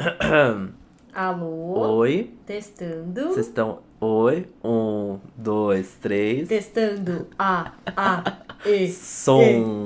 [1.14, 1.96] Alô?
[1.98, 3.28] Oi, Testando.
[3.28, 3.80] vocês estão.
[4.00, 6.48] Oi, um, dois, três.
[6.48, 7.26] Testando.
[7.38, 8.88] A, A, E.
[8.88, 9.42] Som,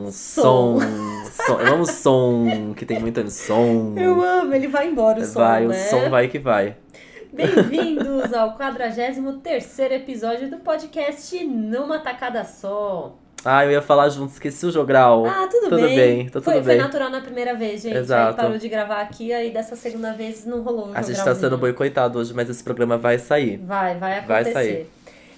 [0.06, 0.12] E.
[0.12, 0.78] som,
[1.32, 1.60] som.
[1.60, 3.94] Eu amo som, que tem muito som.
[3.96, 5.74] Eu amo, ele vai embora o som, Vai, né?
[5.74, 6.76] o som vai que vai.
[7.32, 13.16] Bem-vindos ao 43 episódio do podcast Numa Tacada Só.
[13.44, 15.26] Ah, eu ia falar junto, esqueci o jogral.
[15.26, 16.78] Ah, tudo, Tudo bem, tá foi, tudo foi bem.
[16.78, 17.96] natural na primeira vez, gente.
[17.96, 18.30] Exato.
[18.40, 21.58] Aí parou de gravar aqui, aí dessa segunda vez não rolou A gente tá sendo
[21.58, 23.58] boicotado hoje, mas esse programa vai sair.
[23.58, 24.52] Vai, vai Vai acontecer.
[24.52, 24.90] sair.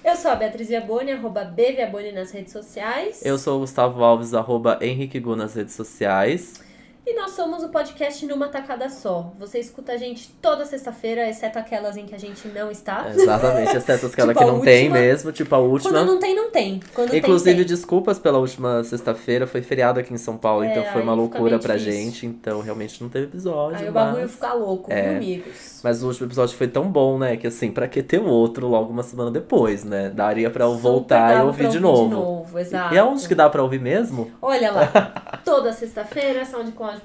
[0.04, 3.24] Eu sou a Beatriz Viaboni, arroba BViaboni nas redes sociais.
[3.24, 6.60] Eu sou o Gustavo Alves, arroba Henrique Gu nas redes sociais.
[7.08, 9.32] E nós somos o podcast Numa Tacada Só.
[9.38, 13.08] Você escuta a gente toda sexta-feira, exceto aquelas em que a gente não está.
[13.14, 14.98] Exatamente, exceto aquela Tipo que não tem última.
[14.98, 15.92] mesmo, tipo a última.
[15.92, 16.80] Quando não tem, não tem.
[16.92, 17.76] Quando Inclusive, tem, tem.
[17.76, 21.60] desculpas pela última sexta-feira, foi feriado aqui em São Paulo, É, então foi uma loucura
[21.60, 21.92] pra difícil.
[22.06, 23.78] gente, então realmente não teve episódio.
[23.78, 24.04] Aí o mas...
[24.06, 25.14] bagulho fica louco, É.
[25.14, 25.80] amigos?
[25.84, 27.36] Mas o último episódio foi tão bom, né?
[27.36, 30.10] Que assim, pra que ter o outro logo uma semana depois, né?
[30.10, 32.08] Daria pra eu Super voltar e ouvir pra de ouvir novo.
[32.08, 32.92] de novo, exato.
[32.94, 34.32] E aonde que dá pra ouvir mesmo?
[34.42, 36.95] Olha lá, toda sexta-feira, soundcloud.com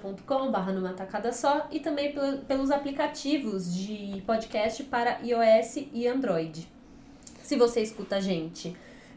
[0.51, 6.67] barra numa tacada só e também pel- pelos aplicativos de podcast para iOS e Android.
[7.43, 8.75] Se você escuta a gente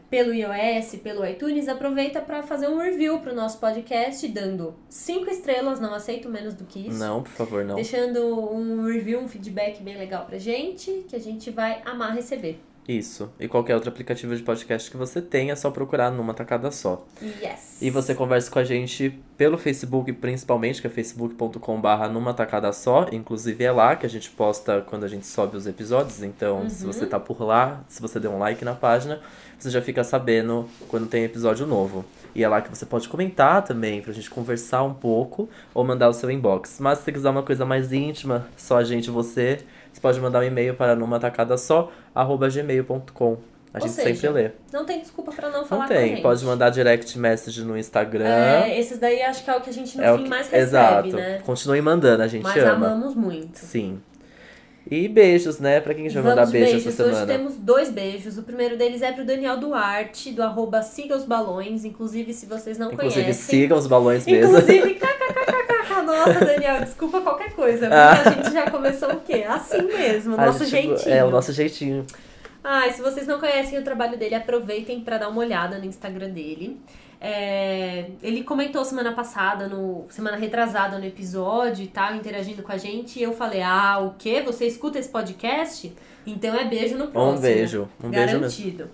[0.09, 5.79] pelo iOS, pelo iTunes, aproveita para fazer um review pro nosso podcast, dando cinco estrelas,
[5.79, 6.99] não aceito menos do que isso.
[6.99, 7.75] Não, por favor, não.
[7.75, 8.19] Deixando
[8.53, 12.59] um review, um feedback bem legal pra gente, que a gente vai amar receber.
[12.87, 13.31] Isso.
[13.39, 17.03] E qualquer outro aplicativo de podcast que você tenha, é só procurar numa tacada só.
[17.21, 17.81] Yes!
[17.81, 23.07] E você conversa com a gente pelo Facebook, principalmente, que é facebook.com/barra numa tacada só.
[23.11, 26.21] Inclusive é lá que a gente posta quando a gente sobe os episódios.
[26.21, 26.93] Então, se Uhum.
[26.93, 29.19] você tá por lá, se você der um like na página,
[29.57, 32.05] você já fica sabendo quando tem episódio novo.
[32.35, 36.09] E é lá que você pode comentar também, pra gente conversar um pouco ou mandar
[36.09, 36.77] o seu inbox.
[36.79, 39.59] Mas se você quiser uma coisa mais íntima, só a gente e você
[40.05, 43.37] pode mandar um e-mail para numa tacada só, arroba gmail.com.
[43.73, 44.51] A Ou gente seja, sempre lê.
[44.71, 46.21] Não tem desculpa pra não falar Não com a tem, gente.
[46.21, 48.25] pode mandar direct message no Instagram.
[48.25, 50.47] É, esses daí acho que é o que a gente no É fim que- mais
[50.47, 51.15] recebe, Exato.
[51.15, 51.41] né?
[51.45, 52.87] Continuem mandando, a gente Mas ama.
[52.87, 53.57] amamos muito.
[53.57, 53.99] Sim.
[54.89, 55.81] E beijos, né?
[55.81, 56.87] Pra quem gente vai mandar beijo beijos.
[56.93, 57.33] essa Hoje semana.
[57.33, 58.37] temos dois beijos.
[58.37, 61.83] O primeiro deles é pro Daniel Duarte, do arroba Siga os Balões.
[61.83, 63.33] Inclusive, se vocês não Inclusive, conhecem.
[63.61, 64.55] sigam os balões mesmo.
[64.57, 64.93] Inclusive,
[65.85, 66.01] kkkk.
[66.05, 67.87] Nossa, Daniel, desculpa qualquer coisa.
[67.87, 68.21] Porque Ah.
[68.25, 69.45] a gente já começou o quê?
[69.47, 71.15] Assim mesmo, o A nosso gente- jeitinho.
[71.15, 72.05] É, o nosso jeitinho.
[72.63, 76.29] Ai, se vocês não conhecem o trabalho dele, aproveitem pra dar uma olhada no Instagram
[76.29, 76.79] dele.
[77.21, 82.77] É, ele comentou semana passada, no semana retrasada no episódio e tal, interagindo com a
[82.77, 83.19] gente.
[83.19, 84.41] E eu falei: Ah, o quê?
[84.45, 85.93] Você escuta esse podcast?
[86.27, 87.37] Então é beijo no próximo.
[87.37, 87.87] Um beijo.
[88.03, 88.39] Um beijo mesmo.
[88.41, 88.89] Garantido.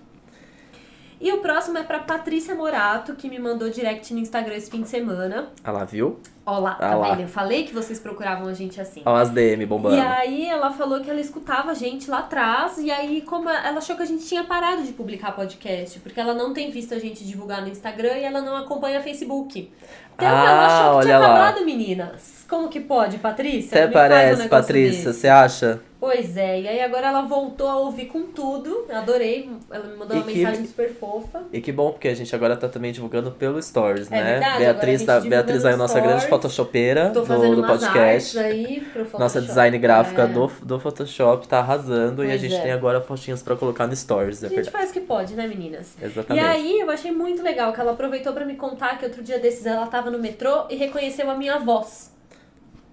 [1.20, 4.82] E o próximo é pra Patrícia Morato, que me mandou direct no Instagram esse fim
[4.82, 5.50] de semana.
[5.64, 6.20] Ah lá, viu?
[6.60, 7.10] Lá, tá Ah lá.
[7.12, 7.22] vendo?
[7.22, 9.02] Eu falei que vocês procuravam a gente assim.
[9.06, 9.96] Ó as DM bombando.
[9.96, 13.78] E aí ela falou que ela escutava a gente lá atrás, e aí como ela
[13.78, 17.00] achou que a gente tinha parado de publicar podcast, porque ela não tem visto a
[17.00, 19.72] gente divulgar no Instagram e ela não acompanha Facebook.
[20.16, 21.48] Então Ah, ela achou que tinha olha lá.
[21.50, 22.46] acabado, meninas.
[22.50, 23.78] Como que pode, Patrícia?
[23.78, 25.20] Até Me um parece, negócio Patrícia, desse.
[25.22, 25.82] você acha?
[26.02, 28.86] Pois é, e aí agora ela voltou a ouvir com tudo.
[28.92, 29.52] Adorei.
[29.70, 31.44] Ela me mandou E uma que- mensagem super fofa.
[31.54, 34.32] E que bom, porque a gente agora tá também divulgando pelo Stories, É né?
[34.32, 38.40] verdade, Beatriz, a gente Beatriz aí, no nossa grande photoshopeira do, do podcast.
[38.40, 40.28] aí pro Nossa design gráfica É.
[40.28, 42.62] do, do Photoshop tá arrasando e a Pois gente é.
[42.62, 44.76] tem agora fotinhas pra colocar no Stories, é A gente verdade.
[44.76, 45.96] faz o que pode, né, meninas?
[46.02, 46.44] Exatamente.
[46.44, 49.38] E aí, eu achei muito legal que ela aproveitou pra me contar que outro dia
[49.38, 52.11] desses ela tava no metrô e reconheceu a minha voz.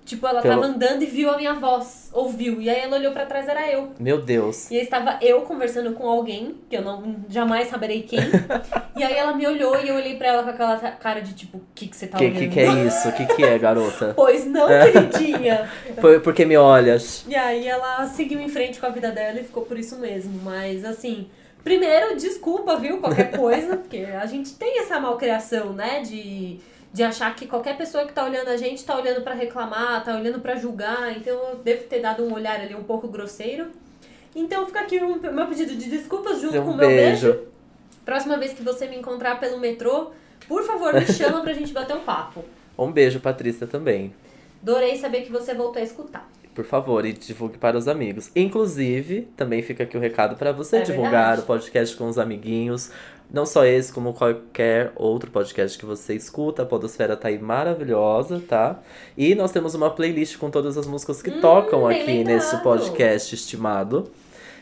[0.08, 2.62] Tipo, ela Pelo- tava andando e viu a minha voz, ouviu.
[2.62, 3.90] E aí ela olhou pra trás, era eu.
[4.00, 4.70] Meu Deus.
[4.70, 8.18] E aí estava eu conversando com alguém, que eu não jamais saberei quem.
[8.96, 11.58] e aí ela me olhou e eu olhei pra ela com aquela cara de tipo,
[11.58, 12.38] o que, que você tá Que, olhando?
[12.38, 13.12] que que é isso?
[13.12, 14.14] Que que é, garota?
[14.16, 15.68] Pois não, queridinha.
[16.00, 17.24] Por, por que me olhas?
[17.28, 20.40] E aí ela seguiu em frente com a vida dela e ficou por isso mesmo.
[20.42, 21.28] Mas assim,
[21.62, 22.98] primeiro, desculpa, viu?
[22.98, 26.00] Qualquer coisa, porque a gente tem essa malcriação, né?
[26.00, 26.58] De,
[26.92, 30.16] de achar que qualquer pessoa que tá olhando a gente tá olhando pra reclamar, tá
[30.16, 31.16] olhando pra julgar.
[31.16, 33.66] Então eu devo ter dado um olhar ali um pouco grosseiro.
[34.34, 37.26] Então fica aqui o meu pedido de desculpas junto com Um o meu beijo.
[37.32, 37.48] beijo.
[38.04, 40.10] Próxima vez que você me encontrar pelo metrô,
[40.46, 42.44] por favor, me chama pra gente bater um papo.
[42.78, 44.14] Um beijo, Patrícia, também.
[44.62, 46.28] Adorei saber que você voltou a escutar.
[46.54, 48.30] Por favor, e divulgue para os amigos.
[48.36, 51.40] Inclusive, também fica aqui o recado para você É divulgar verdade.
[51.40, 52.92] o podcast com os amiguinhos.
[53.30, 56.62] Não só esse, como qualquer outro podcast que você escuta.
[56.62, 58.80] A Podosfera tá aí maravilhosa, tá?
[59.16, 63.34] E nós temos uma playlist com todas as músicas que Hum, tocam aqui nesse podcast
[63.34, 64.10] estimado.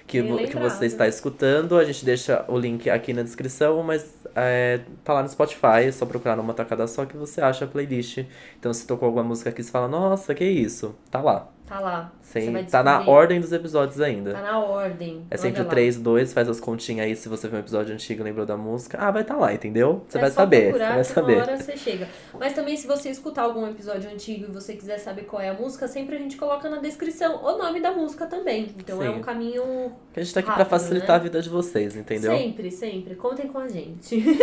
[0.07, 1.77] Que, que você está escutando.
[1.77, 5.93] A gente deixa o link aqui na descrição, mas é, tá lá no Spotify, é
[5.93, 8.19] só procurar numa tacada só que você acha a playlist.
[8.59, 10.95] Então se tocou alguma música aqui, você fala, nossa, que isso?
[11.11, 11.56] Tá lá.
[11.67, 12.13] Tá lá.
[12.53, 14.33] Vai tá na ordem dos episódios ainda.
[14.35, 15.27] Tá na ordem.
[15.31, 15.71] É sempre o lá.
[15.71, 18.57] 3, 2, faz as continhas aí se você viu um episódio antigo e lembrou da
[18.57, 18.99] música.
[19.01, 20.05] Ah, vai estar lá, entendeu?
[20.09, 21.33] Você É vai saber, você vai saber.
[21.35, 22.07] Uma hora você chega.
[22.39, 25.55] Mas também, se você escutar algum episódio antigo e você quiser saber qual é a
[25.55, 28.69] música, sempre a gente coloca na descrição o nome da música também.
[28.79, 29.15] Então é Sim.
[29.17, 29.93] um caminho.
[30.12, 31.15] Que a gente tá aqui pra Rápido, facilitar né?
[31.15, 32.37] a vida de vocês, entendeu?
[32.37, 33.15] Sempre, sempre.
[33.17, 34.25] Contem com a gente.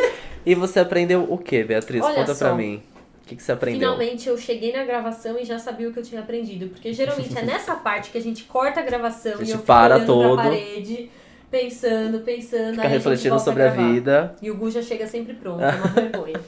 [0.46, 2.04] E você aprendeu o que, Beatriz?
[2.04, 2.54] Olha Conta pra só.
[2.56, 2.84] mim.
[3.34, 3.80] Que, que você aprendeu?
[3.80, 6.70] Finalmente eu cheguei na gravação e já sabia o que eu tinha aprendido.
[6.70, 10.06] Porque geralmente é nessa parte que a gente corta a gravação A e eu para
[10.06, 10.36] todo.
[10.36, 11.10] pra parede,
[11.50, 12.76] pensando, pensando.
[12.76, 13.92] Fica refletindo volta sobre a gravar.
[13.92, 14.36] vida.
[14.42, 16.40] E o Gu já chega sempre pronto, é uma vergonha.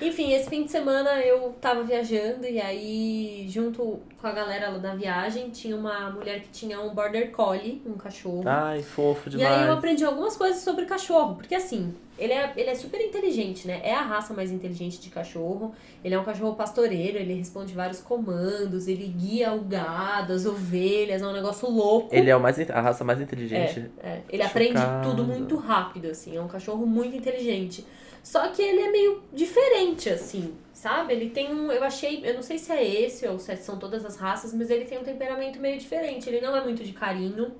[0.00, 4.78] Enfim, esse fim de semana eu tava viajando e aí, junto com a galera lá
[4.78, 8.42] da viagem, tinha uma mulher que tinha um border collie, um cachorro.
[8.44, 9.58] Ai, fofo e demais.
[9.58, 13.66] aí eu aprendi algumas coisas sobre cachorro, porque assim, ele é, ele é super inteligente,
[13.66, 13.80] né?
[13.82, 15.74] É a raça mais inteligente de cachorro.
[16.04, 21.22] Ele é um cachorro pastoreiro, ele responde vários comandos, ele guia o gado, as ovelhas,
[21.22, 22.14] é um negócio louco.
[22.14, 23.90] Ele é o mais, a raça mais inteligente.
[24.02, 25.10] É, ele aprende Chocado.
[25.10, 26.36] tudo muito rápido, assim.
[26.36, 27.84] É um cachorro muito inteligente.
[28.22, 31.12] Só que ele é meio diferente, assim, sabe?
[31.12, 31.72] Ele tem um.
[31.72, 32.20] Eu achei.
[32.24, 34.98] Eu não sei se é esse ou se são todas as raças, mas ele tem
[34.98, 36.28] um temperamento meio diferente.
[36.28, 37.52] Ele não é muito de carinho.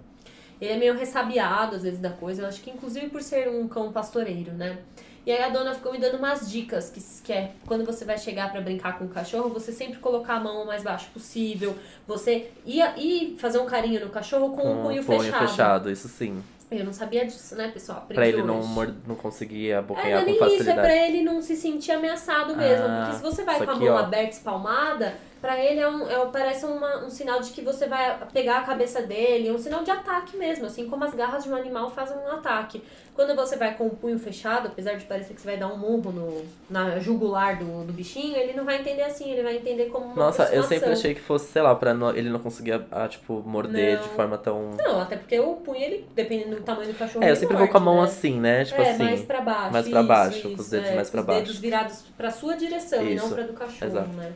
[0.62, 2.42] Ele é meio ressabiado, às vezes, da coisa.
[2.42, 4.78] Eu acho que, inclusive, por ser um cão pastoreiro, né?
[5.26, 8.16] E aí a dona ficou me dando umas dicas, que, que é quando você vai
[8.16, 11.76] chegar pra brincar com o cachorro, você sempre colocar a mão o mais baixo possível.
[12.06, 15.48] Você ir, ir fazer um carinho no cachorro com, o Com punho, o punho fechado.
[15.48, 16.40] fechado, isso sim.
[16.70, 17.98] Eu não sabia disso, né, pessoal?
[17.98, 18.68] Aprendi Pra ele não, hoje.
[18.68, 18.94] mord...
[19.06, 20.80] não conseguir não abocanhar é com nem isso, é facilidade.
[20.80, 22.86] pra ele não se sentir ameaçado mesmo.
[22.86, 23.98] Ah, porque se você vai com a aqui, mão ó.
[23.98, 28.16] aberta, espalmada, pra ele é um, é, parece uma- um sinal de que você vai
[28.32, 31.50] pegar a cabeça dele, é um sinal de ataque mesmo, assim como as garras de
[31.50, 32.82] um animal fazem um ataque.
[33.14, 35.76] Quando você vai com o punho fechado, apesar de parecer que você vai dar um
[35.76, 39.86] murro no, na jugular do, do bichinho, ele não vai entender assim, ele vai entender
[39.90, 42.80] como uma Nossa, eu sempre achei que fosse, sei lá, pra não- ele não conseguir,
[42.90, 44.02] ah, tipo, morder Não.
[44.04, 44.70] de forma tão...
[44.78, 47.68] Não, até porque o punho, ele, dependendo do tamanho do cachorro, É, eu sempre vou
[47.68, 48.04] com a mão né?
[48.04, 48.64] assim, né?
[48.64, 49.02] Tipo é, assim.
[49.02, 49.72] mais pra baixo.
[49.72, 51.40] mais pra isso, baixo, com os isso, dedos é, mais pra os baixo.
[51.42, 54.08] dedos virados pra sua direção e não Isso, pra do cachorro, exato.
[54.10, 54.32] né?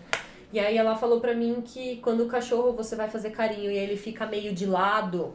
[0.57, 3.77] E aí ela falou pra mim que quando o cachorro você vai fazer carinho e
[3.77, 5.35] ele fica meio de lado,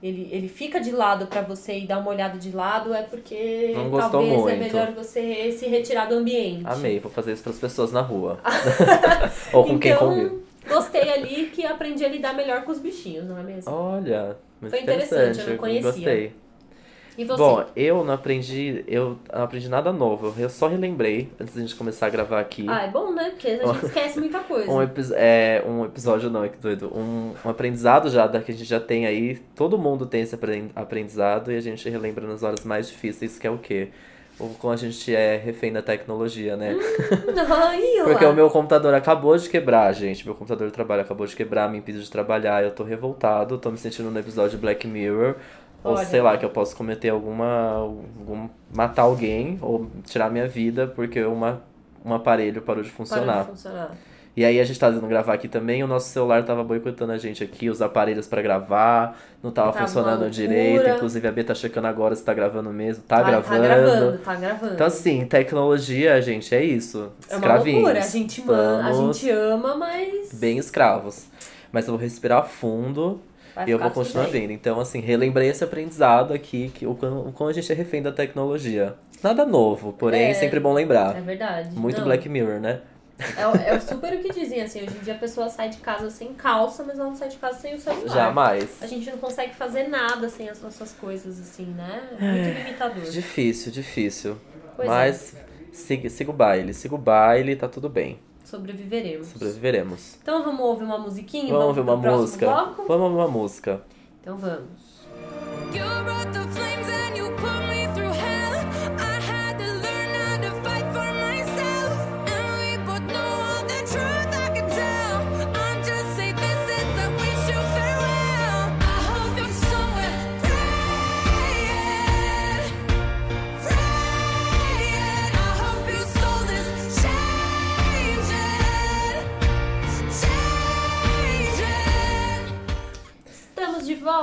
[0.00, 3.72] ele, ele fica de lado pra você e dar uma olhada de lado, é porque
[3.74, 4.58] Não gostou talvez é muito.
[4.60, 6.62] melhor você se retirar do ambiente.
[6.66, 8.38] Amei, vou fazer isso pras pessoas na rua.
[9.52, 10.38] Ou com quem então, convive.
[10.68, 13.72] gostei ali que aprendi a lidar melhor com os bichinhos, não é mesmo?
[13.72, 15.90] Olha, muito Foi interessante, eu não conhecia.
[15.90, 16.32] Gostei.
[17.20, 17.36] E você?
[17.36, 20.32] Bom, eu não aprendi, eu não aprendi nada novo.
[20.40, 22.64] Eu só relembrei antes da gente começar a gravar aqui.
[22.66, 23.28] ah, é bom, né?
[23.30, 24.70] Porque a gente esquece muita coisa.
[24.70, 26.90] Um, epi- é, um episódio não, é que doido.
[26.96, 29.36] Um, um aprendizado já da que a gente já tem aí.
[29.54, 33.46] Todo mundo tem esse apren- aprendizado e a gente relembra nas horas mais difíceis, que
[33.46, 33.88] é o quê?
[34.38, 36.74] O como a gente é refém da tecnologia, né?
[37.50, 40.24] Ai, Porque o meu computador acabou de quebrar, gente.
[40.24, 42.64] Meu computador de trabalho acabou de quebrar, me impediu de trabalhar.
[42.64, 45.34] Eu tô revoltado, tô me sentindo no episódio Black Mirror.
[45.82, 46.04] Ou Olha.
[46.04, 47.72] sei lá, que eu posso cometer alguma.
[47.72, 51.62] Algum, matar alguém ou tirar minha vida porque uma,
[52.04, 53.42] um aparelho parou de Parou funcionar.
[53.44, 53.90] de funcionar.
[54.36, 57.18] E aí a gente tá tentando gravar aqui também, o nosso celular tava boicotando a
[57.18, 61.52] gente aqui, os aparelhos pra gravar, não tava Tá funcionando direito, inclusive a B tá
[61.54, 63.60] checando agora se tá gravando mesmo, tá, Tá gravando.
[63.62, 64.74] Tá gravando, tá gravando.
[64.74, 67.10] Então assim, tecnologia, gente, é isso.
[67.28, 67.82] é uma Escravinhos.
[67.82, 67.98] loucura.
[67.98, 70.32] A gente, a gente ama, mas.
[70.34, 71.26] bem escravos.
[71.72, 73.20] Mas eu vou respirar fundo
[73.54, 74.52] vai e eu vou continuar vendo.
[74.52, 78.02] Então, assim, relembrei esse aprendizado aqui, que o quão, o quão a gente é refém
[78.02, 78.94] da tecnologia.
[79.22, 80.34] Nada novo, porém, É.
[80.34, 81.16] sempre bom lembrar.
[81.16, 81.76] É verdade.
[81.76, 82.80] Muito Não, Black Mirror, né?
[83.36, 84.82] É, é super o que dizem, assim.
[84.82, 87.36] Hoje em dia a pessoa sai de casa sem calça, mas ela não sai de
[87.36, 88.14] casa sem o celular.
[88.14, 88.78] Jamais.
[88.80, 92.02] A gente não consegue fazer nada sem as nossas coisas, assim, né?
[92.18, 93.02] Muito limitador.
[93.10, 94.38] Difícil, difícil.
[94.74, 94.90] Pois é.
[94.90, 95.36] Mas
[95.70, 98.18] siga, siga o baile, siga o baile, tá tudo bem.
[98.50, 99.28] Sobreviveremos.
[99.28, 100.16] Sobreviveremos.
[100.22, 101.44] Então vamos ouvir uma musiquinha?
[101.48, 102.46] e Vamos ouvir uma música?
[102.46, 102.84] bloco?
[102.88, 103.82] Vamos ouvir uma música.
[104.20, 105.00] Então vamos.
[105.72, 106.79] You brought the flames and you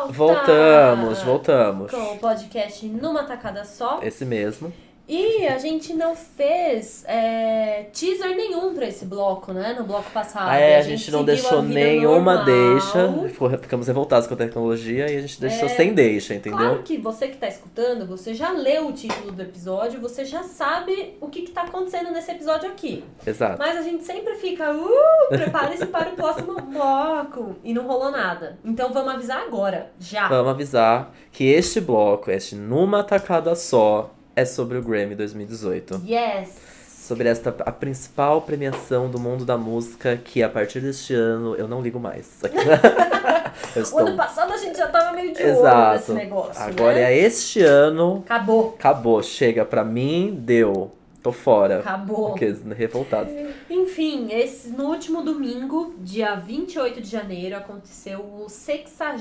[0.10, 0.14] volta!
[0.14, 1.92] Voltamos, voltamos.
[1.92, 4.00] Com o podcast Numa Tacada Só.
[4.02, 4.72] Esse mesmo.
[5.08, 9.74] E a gente não fez é, teaser nenhum pra esse bloco, né?
[9.78, 10.50] No bloco passado.
[10.50, 12.46] Ah, é, a gente não seguiu deixou nenhuma normal.
[12.46, 13.58] deixa.
[13.62, 15.70] Ficamos revoltados com a tecnologia e a gente deixou É.
[15.70, 16.58] sem deixa, entendeu?
[16.60, 20.44] Claro que você que tá escutando, você já leu o título do episódio, você já
[20.44, 23.04] sabe o que, que tá acontecendo nesse episódio aqui.
[23.26, 23.58] Exato.
[23.60, 27.56] Mas a gente sempre fica, uh, prepare-se para o próximo bloco.
[27.64, 28.60] E não rolou nada.
[28.64, 30.28] Então vamos avisar agora, já.
[30.28, 36.04] Vamos avisar que este bloco, este numa tacada só, é sobre o Grammy 2018.
[36.06, 36.56] Yes!
[36.88, 41.68] Sobre esta a principal premiação do mundo da música que a partir deste ano eu
[41.68, 42.40] não ligo mais.
[43.76, 44.00] eu O estou...
[44.00, 46.14] ano passado a gente já tava meio de olho nesse Exato.
[46.14, 46.62] negócio.
[46.62, 47.14] Agora né?
[47.14, 48.22] é este ano.
[48.26, 48.76] Acabou.
[48.78, 50.92] Acabou, chega pra mim, deu.
[51.24, 51.80] Tô fora.
[51.80, 52.30] Acabou.
[52.30, 53.34] Porque revoltados.
[53.68, 59.16] Enfim, esse, no último domingo, dia 28 de janeiro, aconteceu o 60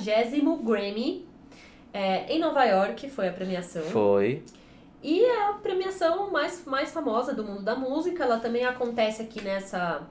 [0.62, 1.26] Grammy
[1.94, 3.82] é, em Nova York, foi a premiação.
[3.84, 4.42] Foi.
[5.02, 8.24] E é a premiação mais, mais famosa do mundo da música.
[8.24, 10.02] Ela também acontece aqui nessa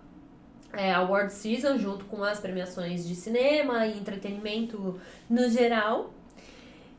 [0.74, 5.00] é, Award Season, junto com as premiações de cinema e entretenimento
[5.30, 6.12] no geral.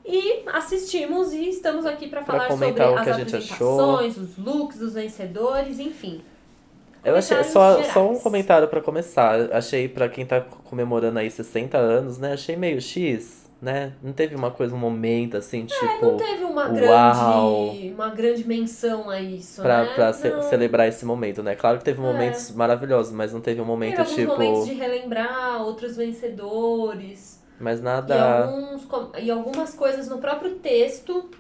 [0.05, 6.23] E assistimos e estamos aqui para falar sobre as apresentações, os looks dos vencedores, enfim.
[7.05, 7.93] Eu achei só, gerais.
[7.93, 9.53] só um comentário pra começar.
[9.53, 12.33] Achei pra quem tá comemorando aí 60 anos, né?
[12.33, 13.93] Achei meio X, né?
[14.03, 17.71] Não teve uma coisa, um momento assim, tipo, É, Não teve uma uau.
[17.73, 19.95] grande, uma grande menção a isso, pra, né?
[19.95, 21.55] pra ce- celebrar esse momento, né?
[21.55, 22.03] Claro que teve É.
[22.03, 24.33] momentos maravilhosos, mas não teve um Teve momento alguns tipo.
[24.33, 27.43] momentos de relembrar outros vencedores.
[27.59, 28.45] Mas E, nada.
[28.45, 31.31] alguns, com- e algumas coisas no próprio texto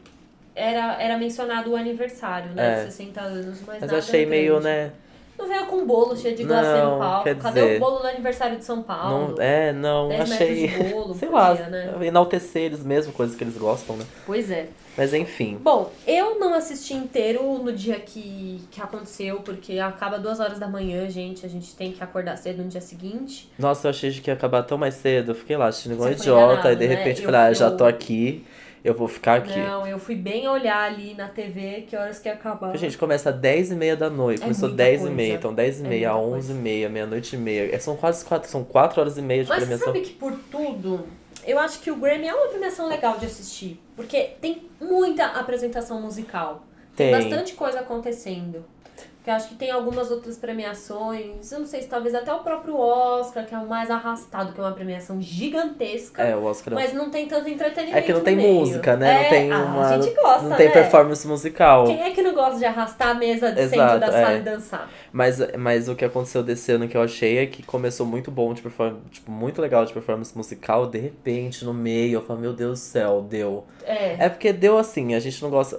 [0.54, 2.73] era, era mencionado o aniversário, né?
[2.73, 2.85] É.
[2.87, 4.92] De 60 anos, mas, Mas nada eu achei meio, né?
[5.38, 7.25] Não veio com bolo cheio de glacê Não, no palco.
[7.37, 9.35] Cadê dizer, o bolo do aniversário de São Paulo?
[9.37, 10.69] Não, é, não, 10 achei.
[10.69, 11.95] bolo, Sei lá, né?
[12.02, 14.05] enaltecer eles mesmo, coisas que eles gostam, né?
[14.25, 14.69] Pois é.
[14.97, 15.59] Mas enfim.
[15.61, 20.66] Bom, eu não assisti inteiro no dia que, que aconteceu, porque acaba duas horas da
[20.66, 21.45] manhã, gente.
[21.45, 23.50] A gente tem que acordar cedo no dia seguinte.
[23.59, 25.33] Nossa, eu achei que ia acabar tão mais cedo.
[25.33, 26.95] Eu fiquei lá assistindo igual idiota, enganado, e de né?
[26.95, 28.47] repente Eu- falei, ah, já tô aqui,
[28.87, 29.59] eu vou ficar aqui.
[29.59, 32.59] Não, eu fui bem olhar ali na TV que horas que ia acabar.
[32.69, 34.40] Porque, gente, começa às 10 e meia da noite.
[34.40, 35.14] É Começou muita 10 e coisa.
[35.14, 35.35] meia.
[35.35, 37.75] Então 10 e É meia, muita 11 e meia, meia-noite e meia.
[37.75, 39.87] É, São quase 4, são 4 horas e meia de Mas você premiação.
[39.93, 41.07] sabe que por tudo,
[41.45, 43.81] eu acho que o Grammy é uma premiação legal de assistir.
[43.97, 46.64] Porque tem muita apresentação musical.
[46.95, 47.23] Tem, Tem.
[47.28, 48.64] bastante coisa acontecendo.
[49.26, 51.50] Eu acho que tem algumas outras premiações.
[51.50, 54.61] Eu não sei se talvez até o próprio Oscar, que é o mais arrastado, que
[54.61, 56.23] é uma premiação gigantesca.
[56.23, 57.99] É, o Oscar não- Mas não tem tanto entretenimento.
[57.99, 58.54] É que não tem meio.
[58.61, 59.11] música, né?
[59.11, 59.87] É, não tem ah, uma.
[59.88, 60.73] A gente gosta, não tem né?
[60.73, 61.87] performance musical.
[61.87, 64.37] Quem é que não gosta de arrastar a mesa de centro Exato, da sala é.
[64.37, 64.90] e dançar?
[65.12, 68.54] Mas, mas o que aconteceu desse ano que eu achei é que começou muito bom
[68.54, 72.52] de performance, tipo, muito legal de performance musical, de repente, no meio, eu falei, meu
[72.52, 73.64] Deus do céu, deu.
[73.85, 74.26] É.
[74.26, 75.76] É porque deu assim, a gente não gosta.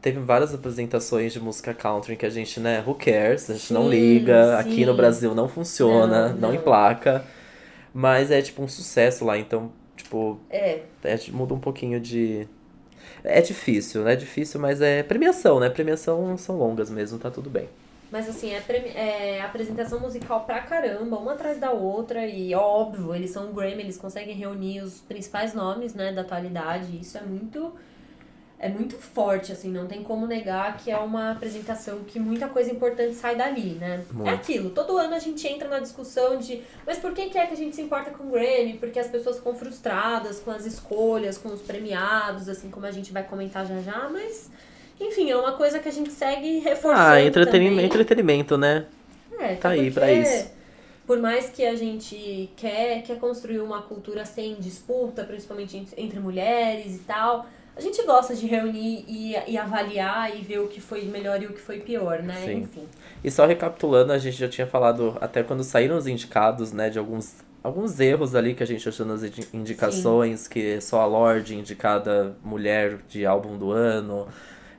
[0.00, 3.50] Teve várias apresentações de música country que a gente, né, who cares?
[3.50, 4.58] A gente não Sim, liga.
[4.58, 4.84] Aqui sim.
[4.86, 6.54] no Brasil não funciona, Não, não, não.
[6.54, 7.24] emplaca.
[7.92, 10.82] Mas é tipo um sucesso lá, então, tipo, É.
[11.04, 12.46] é, muda um pouquinho de.
[13.24, 14.14] É difícil, né?
[14.14, 15.68] É difícil, mas é premiação, né?
[15.68, 17.68] Premiação são longas mesmo, tá tudo bem.
[18.10, 23.14] Mas assim, é, premi- é apresentação musical pra caramba, uma atrás da outra, e óbvio,
[23.14, 27.20] eles são um Grammy, eles conseguem reunir os principais nomes, né, da atualidade, isso é
[27.22, 27.72] muito.
[28.62, 32.70] É muito forte, assim, não tem como negar que é uma apresentação que muita coisa
[32.70, 34.04] importante sai dali, né?
[34.12, 34.28] Muito.
[34.28, 37.46] É aquilo, todo ano a gente entra na discussão de mas por que, que é
[37.46, 38.74] que a gente se importa com o Grammy?
[38.78, 43.10] Porque as pessoas ficam frustradas com as escolhas, com os premiados, assim como a gente
[43.12, 44.50] vai comentar já já, mas
[45.00, 47.00] enfim, é uma coisa que a gente segue reforçando.
[47.08, 48.84] Ah, entretenimento, entretenimento, né?
[49.38, 50.50] É, Tá aí pra isso.
[51.06, 56.20] Por mais que a gente quer, quer construir uma cultura sem disputa, principalmente en- entre
[56.20, 57.46] mulheres e tal,
[57.80, 61.46] a gente gosta de reunir e, e avaliar e ver o que foi melhor e
[61.46, 62.34] o que foi pior, né?
[62.44, 62.58] Sim.
[62.58, 62.86] Enfim.
[63.24, 66.98] E só recapitulando, a gente já tinha falado até quando saíram os indicados, né, de
[66.98, 71.54] alguns, alguns erros ali que a gente achou nas indi- indicações, que só a Lorde
[71.56, 74.28] indicada mulher de álbum do ano,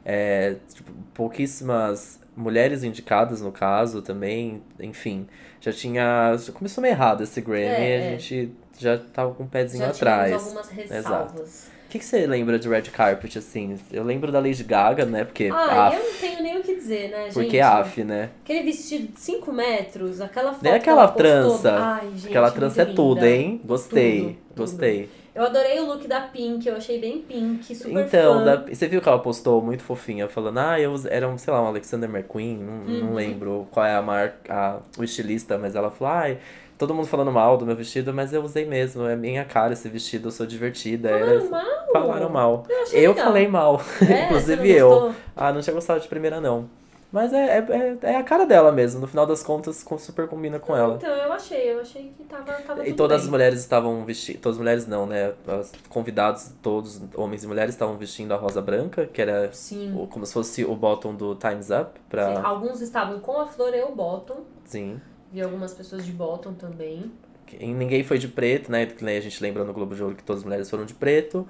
[0.06, 5.28] é, tipo, pouquíssimas mulheres indicadas no caso também, enfim,
[5.60, 8.18] já tinha, já começou meio errado esse Grammy, É, a é.
[8.20, 10.34] gente já tava com o pezinho Já atrás.
[10.34, 11.68] algumas ressalvas.
[11.68, 13.78] O que, que você lembra de Red Carpet, assim?
[13.92, 16.76] Eu lembro da Lady Gaga, né, porque Ah, af, eu não tenho nem o que
[16.76, 17.34] dizer, né, gente?
[17.34, 18.30] porque af, né?
[18.44, 21.76] Aquele vestido de 5 metros, aquela foto Nem que aquela trança.
[21.78, 23.28] Ai, gente, Aquela trança é tudo, linda.
[23.30, 23.62] hein?
[23.66, 24.58] Gostei, Tudo, tudo.
[24.58, 25.10] gostei.
[25.34, 29.02] Eu adorei o look da Pink, eu achei bem Pink, super Então, da- você viu
[29.02, 32.58] que ela postou muito fofinha, falando, ah, eu era um, sei lá, um Alexander McQueen,
[32.58, 33.14] não, não Uhum.
[33.16, 36.38] lembro qual é a marca, a, o estilista, mas ela falou, ai,
[36.82, 39.06] todo mundo falando mal do meu vestido, mas eu usei mesmo.
[39.06, 41.10] É minha cara esse vestido, eu sou divertida.
[41.10, 41.64] Falaram Era- mal?
[41.94, 42.64] Falaram mal.
[42.92, 43.82] Eu Eu falei mal.
[44.10, 44.90] É, Inclusive eu.
[44.90, 45.16] gostou?
[45.36, 46.68] Ah, não tinha gostado de primeira, não.
[47.14, 49.02] Mas é, é, é, é a cara dela mesmo.
[49.02, 50.96] No final das contas, super combina com ela.
[50.96, 53.26] Então, eu achei, eu achei que tava, tava E todas bem.
[53.26, 54.40] as mulheres estavam vestindo.
[54.40, 55.34] Todas as mulheres não, né?
[55.60, 59.94] Os convidados, todos, homens e mulheres, estavam vestindo a rosa branca, que era Sim.
[59.94, 62.00] o- como se fosse o bottom do Time's Up.
[62.10, 62.34] Pra...
[62.36, 64.46] Sim, Alguns estavam com a flor e o bottom.
[64.64, 65.02] Sim.
[65.32, 67.12] Vi algumas pessoas de bottom também.
[67.60, 68.86] E ninguém foi de preto, né?
[68.86, 70.94] Que nem a gente lembra no Globo de Ouro que todas as mulheres foram de
[70.94, 71.48] preto.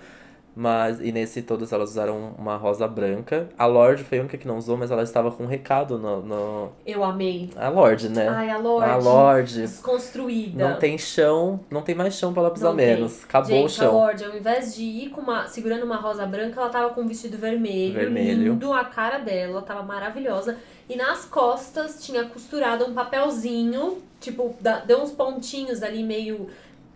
[0.53, 3.48] Mas, e nesse todas elas usaram uma rosa branca.
[3.58, 6.22] A Lorde foi a única que não usou, mas ela estava com um recado no.
[6.22, 6.70] no...
[6.86, 7.50] Eu amei.
[7.55, 8.27] A Lorde, né?
[8.27, 8.89] Ai, a Lorde.
[8.91, 9.62] A Lorde.
[9.62, 10.67] Desconstruída.
[10.70, 12.88] Não tem chão, não tem mais chão pra ela pisar Não tem.
[12.96, 13.24] menos.
[13.24, 13.88] Acabou Gente, o chão.
[13.89, 17.01] a Lorde, ao invés de ir com uma, segurando uma rosa branca, ela tava com
[17.01, 17.93] um vestido vermelho.
[17.93, 18.51] Vermelho.
[18.53, 20.58] Lindo, a cara dela tava maravilhosa.
[20.89, 26.48] E nas costas tinha costurado um papelzinho, tipo, da- deu uns pontinhos ali meio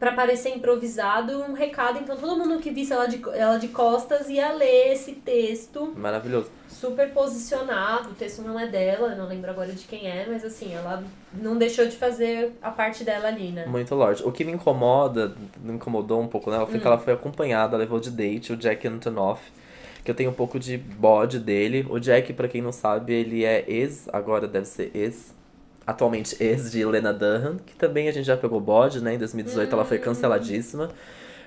[0.06, 1.98] pra parecer improvisado, um recado.
[1.98, 6.48] Então todo mundo que visse ela de, ela de costas ia ler esse texto Maravilhoso.
[6.68, 8.10] super posicionado.
[8.12, 11.04] O texto não é dela, eu não lembro agora de quem é, mas assim, ela
[11.34, 13.66] não deixou de fazer a parte dela ali, né?
[13.66, 14.22] Muito Lorde.
[14.24, 16.82] O que me incomoda, me incomodou um pouco nela, foi Hum.
[16.82, 19.42] que ela foi acompanhada, levou de date o Jack Antonoff.
[20.04, 21.84] Que eu tenho um pouco de bode dele.
[21.90, 25.34] O Jack, pra quem não sabe, ele é ex, agora deve ser ex,
[25.86, 29.14] atualmente ex de Lena Dunham, que também a gente já pegou bode, né?
[29.16, 29.86] Em 2018 ela Hum.
[29.86, 30.90] foi canceladíssima.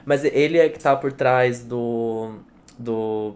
[0.04, 2.36] Mas ele é que tá por trás do.
[2.78, 3.34] do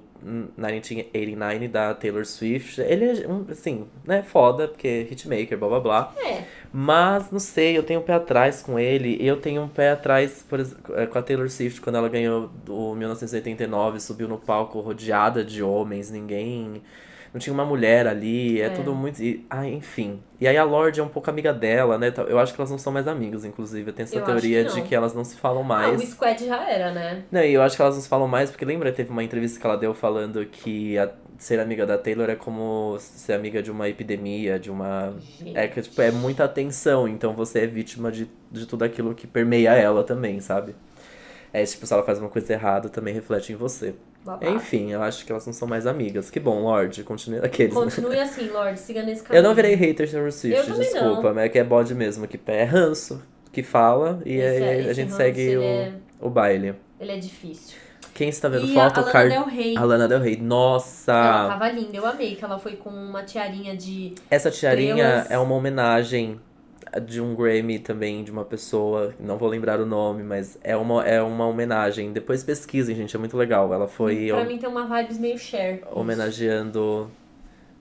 [0.57, 2.81] 1989 da Taylor Swift.
[2.81, 6.15] Ele é, um, assim, né, foda, porque hitmaker, blá blá blá.
[6.25, 9.17] É, Mas, não sei, eu tenho um pé atrás com ele.
[9.21, 12.09] E eu tenho um pé atrás, por exemplo, eh, com a Taylor Swift, quando ela
[12.09, 16.81] ganhou o 1989, subiu no palco rodeada de homens, ninguém.
[17.33, 18.71] Não tinha uma mulher ali, é, É.
[18.71, 19.23] tudo muito.
[19.23, 20.21] E, ah, enfim.
[20.39, 22.13] E aí a Lorde é um pouco amiga dela, né?
[22.29, 23.89] Eu acho que elas não são mais amigas, inclusive.
[23.91, 26.03] Eu tenho essa Eu teoria que de que elas não se falam ah, mais.
[26.03, 27.23] o squad já era, né?
[27.33, 29.59] Não, e eu acho que elas não se falam mais, porque lembra, teve uma entrevista
[29.59, 33.71] que ela deu falando que a- ser amiga da Taylor é como ser amiga de
[33.71, 35.15] uma epidemia, de uma.
[35.39, 35.57] Gente.
[35.57, 39.27] É que, tipo, é muita atenção, então você é vítima de, de tudo aquilo que
[39.27, 40.75] permeia ela também, sabe?
[41.53, 43.95] É, tipo, se ela faz uma coisa errada, também reflete em você.
[44.25, 44.49] Babado.
[44.55, 46.31] Enfim, eu acho que elas não são mais amigas.
[46.31, 47.75] Que bom, Lorde, continue aqueles.
[47.75, 47.81] né?
[47.81, 49.39] Continue assim, Lorde, siga nesse caminho.
[49.41, 50.13] Eu não virei hater de
[50.65, 51.35] também desculpa, não.
[51.35, 54.69] mas é que é bode mesmo, que é ranço, que fala, e Esse aí é-
[54.69, 56.75] a esse gente ranço, segue o, é- o baile.
[57.01, 57.77] Ele é difícil.
[58.15, 58.99] Quem está vendo e foto?
[58.99, 59.77] a Lana Car- Del Rey.
[59.77, 60.37] A Lana Del Rey.
[60.37, 61.13] Nossa!
[61.13, 64.15] Ela tava linda, eu amei que ela foi com uma tiarinha de.
[64.31, 65.31] Essa tiarinha Estrelas.
[65.31, 66.39] é uma homenagem
[67.01, 71.07] de um Grammy também, de uma pessoa, não vou lembrar o nome, mas é uma,
[71.07, 72.13] é uma homenagem.
[72.13, 73.73] Depois pesquisem, gente, é muito legal.
[73.73, 75.83] Ela foi Pra mim tem uma vibes meio Cher.
[75.93, 77.11] homenageando.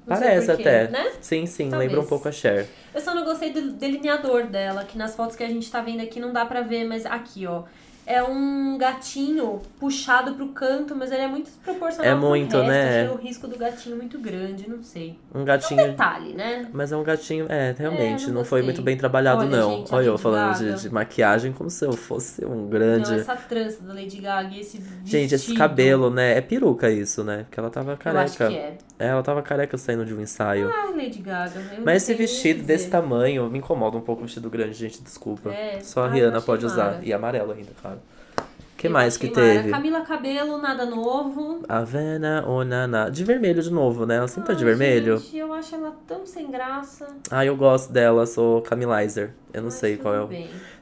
[0.06, 0.88] Não Parece até.
[0.88, 1.12] Né?
[1.22, 1.90] Sim, sim, Talvez.
[1.90, 2.68] lembra um pouco a Cher.
[2.94, 6.02] Eu só não gostei do delineador dela, que nas fotos que a gente tá vendo
[6.02, 7.64] aqui não dá pra ver, mas aqui, ó.
[8.12, 12.68] É um gatinho puxado pro canto, mas ele é muito desproporcional É muito, resto.
[12.70, 13.02] né?
[13.04, 15.18] Achei o risco do gatinho muito grande, não sei.
[15.34, 15.82] Um É gatinho.
[15.84, 16.68] um detalhe, né?
[16.74, 19.78] Mas é um gatinho, é, realmente, É, não não, foi muito bem trabalhado, Olha, não.
[19.78, 23.12] gente, Olha eu falando de, de maquiagem como se eu fosse um grande.
[23.12, 25.08] Não, essa trança da Lady Gaga e esse vestido.
[25.08, 26.38] Gente, esse cabelo, né?
[26.38, 27.44] É peruca isso, né?
[27.44, 28.48] Porque ela tava Eu acho careca.
[28.50, 28.78] que é.
[29.02, 30.70] É, ela tava careca saindo de um ensaio.
[30.74, 31.60] Ai, Lady Gaga.
[31.84, 35.50] Mas esse vestido desse tamanho me incomoda um pouco o vestido grande, gente, desculpa.
[35.52, 35.80] É.
[35.82, 36.86] Só a Ai, Rihanna pode usar.
[36.92, 37.00] mara.
[37.02, 37.98] E amarelo ainda, claro.
[38.38, 39.42] O que Eu mais que mara.
[39.42, 39.70] teve?
[39.70, 41.64] Camila Cabelo, nada novo.
[41.70, 43.10] Avena Onana.
[43.12, 44.16] De vermelho de novo, né?
[44.18, 45.18] Ela sempre tá de vermelho.
[45.18, 47.08] Gente, eu acho ela tão sem graça.
[47.30, 49.34] Ah, eu gosto dela, sou Camilizer.
[49.54, 50.30] Eu não Mas sei qual é o.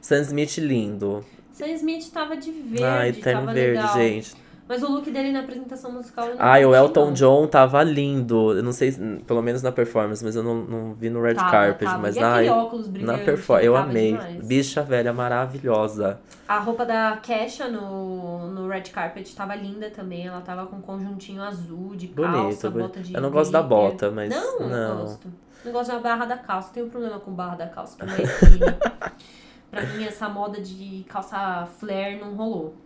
[0.00, 1.24] Sam Smith lindo.
[1.52, 3.94] Sam Smith tava de verde, Ai, terno tava verde, legal.
[3.94, 4.34] gente.
[4.70, 7.12] Mas o look dele na apresentação musical eu não Ai, o Elton não.
[7.12, 8.52] John tava lindo.
[8.56, 11.34] Eu não sei, se- pelo menos na performance, mas eu não, não vi no red
[11.34, 11.86] Tava, carpet.
[11.88, 11.98] tava.
[11.98, 13.66] Mas e ai, óculos na brilhante, performance.
[13.66, 14.12] ele Eu amei.
[14.12, 14.46] demais.
[14.46, 16.20] Bicha velha maravilhosa.
[16.46, 20.28] A roupa da Kesha no, no red carpet tava linda também.
[20.28, 22.88] Ela tava com um conjuntinho azul de calça, Bonito, bonito.
[22.88, 24.96] bota de Eu não gosto da bota, mas Não, não.
[25.00, 25.28] gosto.
[25.64, 26.70] Não gosto da barra da calça.
[26.72, 28.22] Tenho problema com barra da calça, como é
[29.68, 32.76] pra mim, essa moda de calça flare não rolou.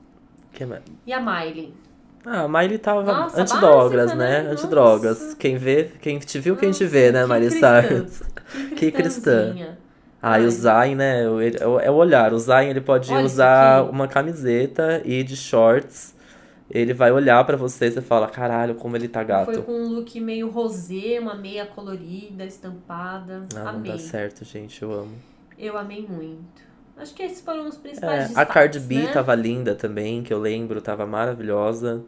[0.55, 0.83] Que mais?
[1.07, 1.75] E a Miley?
[2.25, 4.43] Ah, a Miley tava Nossa, antidrogas, básica, né?
[4.43, 4.51] né?
[4.51, 5.21] Antidrogas.
[5.21, 5.37] Nossa.
[5.37, 7.51] Quem vê, quem te viu, quem te vê, né, Miley.
[7.51, 8.23] Cyrus?
[8.77, 9.55] Que, cristã.
[10.23, 11.25] Ah, e o Zayn, né?
[11.25, 12.33] É o é o olhar.
[12.33, 16.15] O Zayn, ele pode Olha usar uma camiseta e de shorts.
[16.71, 19.63] Ele vai olhar pra você e você fala, caralho, como ele tá Foi gato.
[19.63, 23.43] com um look meio rosé, uma meia colorida, estampada.
[23.55, 23.93] Ah, não amei.
[23.93, 24.83] dá certo, gente.
[24.83, 25.13] Eu amo.
[25.59, 26.63] Eu amei muito.
[26.97, 29.13] Acho que esses foram os principais É, a Cardi B né?
[29.13, 32.03] tava linda também, que eu lembro, tava maravilhosa.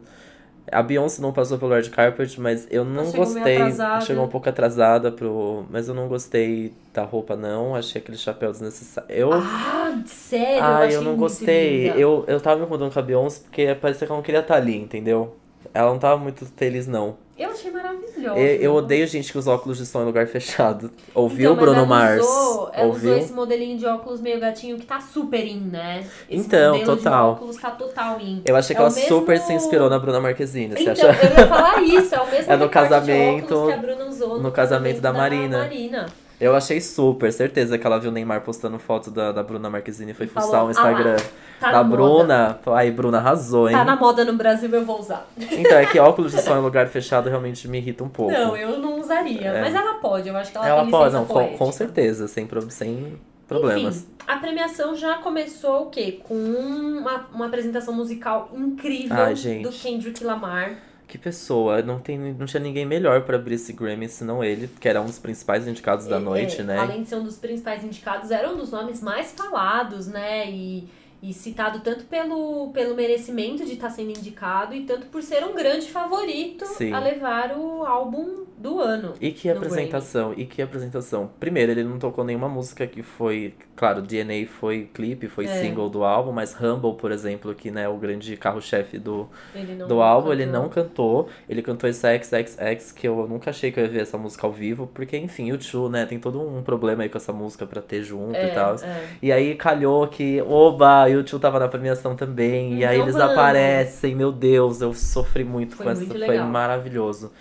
[0.69, 3.57] A Beyoncé não passou pelo red carpet, mas eu não chegou gostei.
[4.01, 5.65] Chegou um pouco atrasada pro.
[5.69, 7.73] Mas eu não gostei da roupa, não.
[7.73, 9.09] Achei aquele chapéu desnecessário.
[9.09, 9.31] Eu.
[9.33, 10.63] Ah, sério?
[10.63, 11.83] Ai, achei eu não gostei.
[11.85, 11.97] linda.
[11.97, 14.55] Eu, eu tava me incomodando com a Beyoncé porque parecia que ela não queria estar
[14.55, 15.37] ali, entendeu?
[15.73, 17.15] Ela não tava muito feliz, não.
[17.37, 18.39] Eu achei maravilhosa.
[18.39, 20.89] Eu, eu odeio gente que usa óculos de som em lugar fechado.
[21.13, 22.23] Ouviu, Então, Bruno Mars?
[22.25, 23.11] Usou, ela Ouviu?
[23.11, 25.99] usou esse modelinho de óculos meio gatinho que tá super in, né?
[26.27, 27.35] Esse Então, total.
[27.35, 28.41] de óculos tá total in.
[28.43, 31.09] Eu achei que É o ela super mesmo- se inspirou na Bruna Marquezine, você Então,
[31.11, 31.25] acha?
[31.25, 34.51] eu ia falar isso, é o mesmo É no casamento- que a Bruna usou no
[34.51, 35.59] casamento da Marina.
[35.59, 36.05] Marina.
[36.39, 40.11] Eu achei super, certeza que ela viu o Neymar postando foto da, da Bruna Marquezine
[40.11, 42.59] e foi falou, fuçar o Instagram "Ah tá da na Bruna.
[42.75, 43.75] Aí, Bruna arrasou, hein?
[43.75, 45.27] Tá na moda no Brasil, eu vou usar.
[45.35, 48.31] Então, é que óculos de som em lugar fechado realmente me irrita um pouco.
[48.31, 49.47] Não, eu não usaria.
[49.47, 49.61] É.
[49.61, 51.57] Mas ela pode, eu acho que ela, ela tem pode, não, com, poética.
[51.57, 53.97] com certeza, sem, sem problemas.
[53.97, 56.19] Enfim, a premiação já começou o quê?
[56.23, 60.86] Com uma, uma apresentação musical incrível Ai, do Kendrick Lamar.
[61.07, 64.89] Que pessoa, não, tem, não tinha ninguém melhor pra abrir esse Grammy senão ele, que
[64.89, 66.77] era um dos principais indicados da É, noite, é, né?
[66.77, 70.51] Além de ser um dos principais indicados, era um dos nomes mais falados, né?
[70.51, 70.87] E,
[71.21, 75.53] e citado tanto pelo, pelo merecimento de estar sendo indicado e tanto por ser um
[75.55, 76.93] grande favorito Sim.
[76.93, 79.13] a levar o álbum do ano.
[79.21, 81.29] E que apresentação, e que apresentação.
[81.39, 83.53] Primeiro, ele não tocou nenhuma música que foi.
[83.75, 85.59] Claro, DNA foi clipe, foi É.
[85.61, 89.75] single do álbum, mas Humble, por exemplo, que né, é o grande carro-chefe do, Ele
[89.85, 90.61] do álbum, ele cantou.
[90.61, 91.29] não cantou.
[91.47, 94.53] Ele cantou esse XXX, que eu nunca achei que eu ia ver essa música ao
[94.53, 97.81] vivo, porque, enfim, o Chu, né, tem todo um problema aí com essa música pra
[97.81, 98.75] ter junto É, e tal.
[98.75, 99.03] é.
[99.21, 102.75] E aí calhou que, oba, e o tio tava na premiação também.
[102.79, 103.31] e aí Então eles vamos.
[103.33, 106.01] aparecem, meu Deus, eu sofri muito Foi com essa.
[106.01, 106.47] muito Foi legal.
[106.47, 107.31] maravilhoso.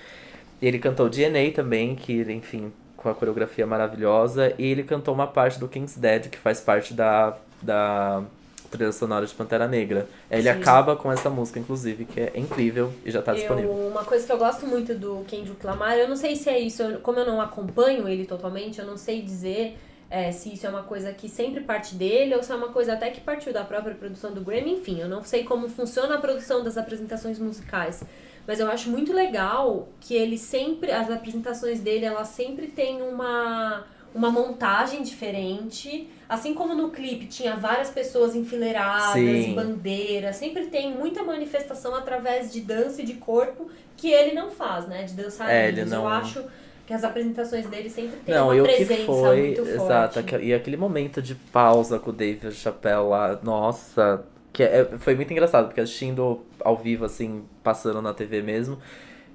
[0.60, 4.54] E ele cantou DNA também, que, enfim, com a coreografia maravilhosa.
[4.58, 8.22] E ele cantou uma parte do King's Dead, que faz parte da, da
[8.70, 10.08] trilha sonora de Pantera Negra.
[10.30, 10.48] Ele Sim.
[10.48, 13.70] acaba com essa música, inclusive, que é incrível e já tá Eu- disponível.
[13.72, 16.82] uma coisa que eu gosto muito do Kendrick Lamar, eu não sei se é isso,
[16.82, 19.78] eu- como eu não acompanho ele totalmente, eu não sei dizer
[20.10, 22.92] é, se isso é uma coisa que sempre parte dele ou se é uma coisa
[22.92, 26.18] até que partiu da própria produção do Grammy, enfim, eu não sei como funciona a
[26.18, 28.02] produção das apresentações musicais.
[28.46, 33.84] Mas eu acho muito legal que ele sempre, as apresentações dele, elas sempre têm uma,
[34.14, 36.08] uma montagem diferente.
[36.28, 39.54] Assim como no clipe tinha várias pessoas enfileiradas, Sim.
[39.54, 44.86] bandeiras, sempre tem muita manifestação através de dança e de corpo que ele não faz,
[44.86, 45.02] né?
[45.02, 45.60] De dançarinos.
[45.62, 46.44] É, ele não- Eu acho
[46.86, 49.70] que as apresentações dele sempre tem Não, uma e o que presença foi, muito forte.
[49.74, 55.14] exato, e aquele momento de pausa com o David Chappelle lá, nossa, que é- foi
[55.14, 58.78] muito engraçado, porque assistindo ao vivo, assim, passando na TV mesmo,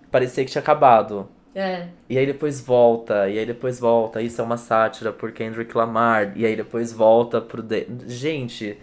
[0.10, 1.28] parecia que tinha acabado.
[1.54, 1.88] É.
[2.10, 6.32] E aí depois volta, e aí depois volta, isso é uma sátira por Kendrick Lamar,
[6.38, 7.62] e aí depois volta pro...
[7.62, 7.76] Da-
[8.08, 8.78] Gente,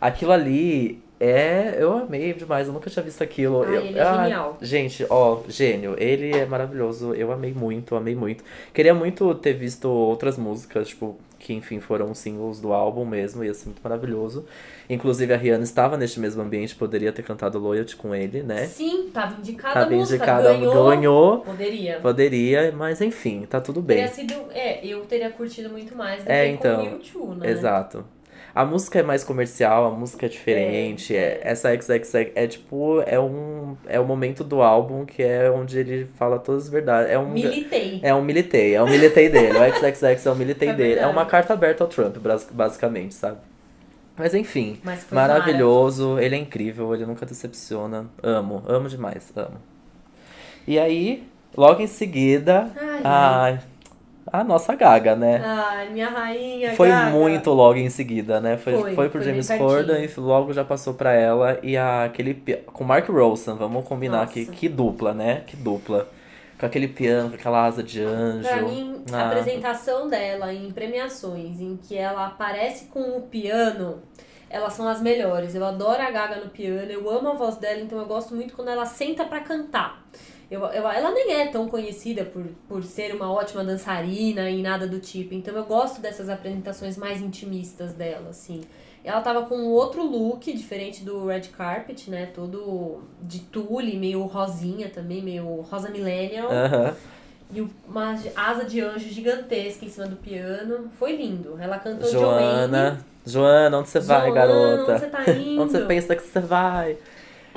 [0.00, 1.76] aquilo ali é...
[1.78, 3.62] Eu amei demais, eu nunca tinha visto aquilo.
[3.62, 4.58] Ai, Eu- ele é genial.
[4.60, 8.42] Gente, ó, gênio, ele é maravilhoso, eu amei muito, amei muito.
[8.74, 13.52] Queria muito ter visto outras músicas, tipo, que enfim foram singles do álbum mesmo, ia
[13.52, 14.44] ser muito maravilhoso.
[14.88, 18.66] Inclusive a Rihanna estava neste mesmo ambiente, poderia ter cantado Loyalty com ele, né?
[18.66, 20.86] Sim, tava indicada Tava a música, indicada, ganhou.
[20.88, 21.38] ganhou.
[21.38, 21.98] Poderia.
[22.00, 23.96] Poderia, mas enfim, tá tudo bem.
[23.98, 27.36] Teria sido, é, eu teria curtido muito mais do É, que então, com o YouTube,
[27.40, 27.50] né?
[27.50, 28.04] Exato.
[28.54, 31.16] A música é mais comercial, a música é diferente.
[31.16, 35.78] É, essa XXX é tipo, é um é o momento do álbum que é onde
[35.78, 37.10] ele fala todas as verdades.
[37.10, 38.00] É um Militei.
[38.02, 39.58] é um militei, é um militei dele.
[39.58, 41.00] O XXX é um militei É dele.
[41.00, 42.16] É uma carta aberta ao Trump,
[42.52, 43.38] basicamente, sabe?
[44.16, 48.06] Mas enfim, Mas foi maravilhoso, ele é incrível, ele nunca decepciona.
[48.22, 49.56] Amo, amo demais, amo.
[50.68, 53.60] E aí, logo em seguida, Ai, ai.
[54.32, 55.42] A nossa Gaga, né?
[55.44, 56.74] Ai, minha rainha.
[56.74, 57.10] Foi Gaga.
[57.10, 58.56] muito logo em seguida, né?
[58.56, 61.58] Foi, Foi, foi, pro foi James Corden e logo já passou pra ela.
[61.62, 62.34] E a, aquele.
[62.66, 64.30] Com Mark Ronson, vamos combinar Nossa.
[64.30, 64.46] aqui.
[64.46, 65.42] Que dupla, né?
[65.46, 66.08] Que dupla.
[66.58, 68.48] Com aquele piano, com aquela asa de anjo.
[68.48, 74.00] Pra mim, a Ah, apresentação dela em premiações, em que ela aparece com o piano,
[74.48, 75.54] elas são as melhores.
[75.56, 78.54] Eu adoro a Gaga no piano, eu amo a voz dela, então eu gosto muito
[78.54, 80.04] quando ela senta pra cantar.
[80.52, 84.86] Eu, eu, ela nem é tão conhecida por, por ser uma ótima dançarina e nada
[84.86, 85.32] do tipo.
[85.32, 88.60] Então eu gosto dessas apresentações mais intimistas dela, assim.
[89.02, 92.26] Ela tava com um outro look, diferente do red carpet, né?
[92.34, 96.50] Todo de tule, meio rosinha também, meio rosa millennial.
[96.52, 96.94] Aham.
[97.54, 100.90] E uma asa de anjo gigantesca em cima do piano.
[100.98, 101.56] Foi lindo.
[101.58, 103.02] Ela cantou Joana.
[103.24, 104.92] Joana, onde você vai, garota?
[104.92, 105.62] Onde você tá indo?
[105.62, 106.98] Onde você pensa que você vai?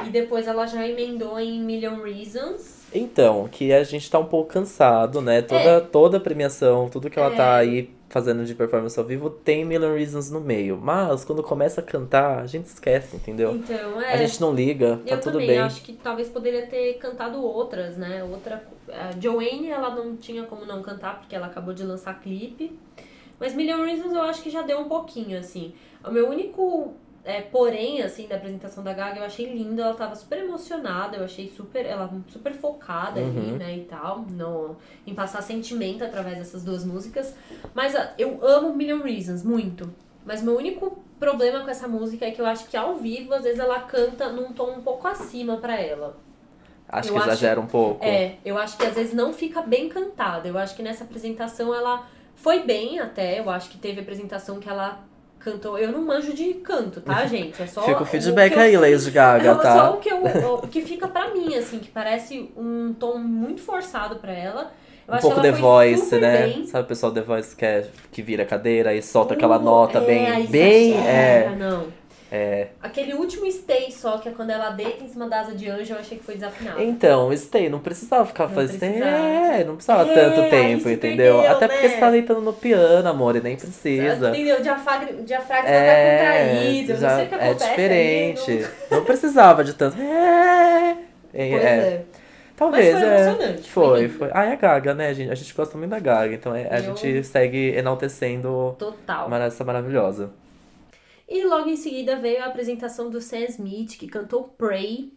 [0.06, 2.75] E depois ela já emendou em Million Reasons.
[2.98, 5.42] Então, que a gente tá um pouco cansado, né?
[5.42, 7.36] Toda, toda a premiação, tudo que ela É.
[7.36, 10.78] tá aí fazendo de performance ao vivo, tem Million Reasons no meio.
[10.82, 13.54] Mas quando começa a cantar, a gente esquece, entendeu?
[13.56, 14.14] Então, é.
[14.14, 15.60] A gente não liga, tá eu tudo também bem.
[15.60, 18.24] acho que talvez poderia ter cantado outras, né?
[18.24, 18.64] Outra.
[18.88, 22.78] A Joanne, ela não tinha como não cantar, porque ela acabou de lançar clipe.
[23.38, 25.74] Mas Million Reasons eu acho que já deu um pouquinho, assim.
[26.08, 26.94] O meu único.
[27.26, 31.24] É, porém, assim, da apresentação da Gaga, eu achei linda, ela tava super emocionada, eu
[31.26, 33.58] achei super, ela super focada ali, Uhum.
[33.58, 34.76] né, e tal, no,
[35.08, 37.36] em passar sentimento através dessas duas músicas.
[37.74, 39.92] Mas ah, eu amo Million Reasons, muito.
[40.24, 43.44] Mas meu único problema com essa música é que eu acho que ao vivo, às
[43.44, 46.18] vezes ela canta num tom um pouco acima pra ela.
[46.88, 48.06] Acho eu que acho- exagera um pouco.
[48.06, 50.48] É, eu acho que às vezes não fica bem cantada.
[50.48, 53.40] Eu acho que nessa apresentação ela foi bem até.
[53.40, 55.00] Eu acho que teve apresentação que ela
[55.46, 55.78] cantou.
[55.78, 57.62] Eu não manjo de canto, tá, gente?
[57.62, 57.84] É só.
[57.84, 59.78] Fica o feedback eu aí, Lady Gaga, é tá?
[59.78, 60.24] só o que, eu,
[60.64, 64.72] o que fica pra mim, assim, que parece um tom muito forçado pra ela.
[65.08, 66.48] Eu Um pouco The Voice, né?
[66.48, 66.66] Bem.
[66.66, 69.62] Sabe o pessoal The Voice que, é, que vira a cadeira e solta aquela Uh,
[69.62, 70.48] nota é, bem.
[70.48, 70.98] Bem.
[71.08, 71.56] É.
[71.56, 71.86] Não.
[72.32, 72.68] É.
[72.82, 75.94] Aquele último stay só, que é quando ela deita em cima da asa de anjo,
[75.94, 76.82] eu achei que foi desafinado.
[76.82, 78.80] Então, stay, não precisava ficar Não fazendo.
[78.80, 79.18] precisava.
[79.18, 81.36] É, não precisava É, tanto tempo, entendeu?
[81.38, 81.94] perdeu, Até porque né?
[81.94, 84.30] você tá deitando no piano, amor, e nem precisa.
[84.30, 84.58] Entendeu?
[84.58, 87.70] O diafragma, diafragma É, tá contraído, já- não sei o que é acontece.
[87.70, 88.52] diferente.
[88.52, 89.98] ali, Não precisava de tanto.
[90.02, 91.00] É, não-
[91.34, 91.68] é, Pois é.
[91.68, 92.02] é.
[92.58, 93.22] Talvez, Mas foi é.
[93.28, 94.30] emocionante, Foi, foi.
[94.34, 95.30] Ah, é a Gaga, né, gente?
[95.30, 99.32] A gente gosta muito da Gaga, então é- a gente segue enaltecendo Total.
[99.44, 100.32] essa maravilhosa.
[101.28, 105.12] E logo em seguida veio a apresentação do Sam Smith, que cantou Pray.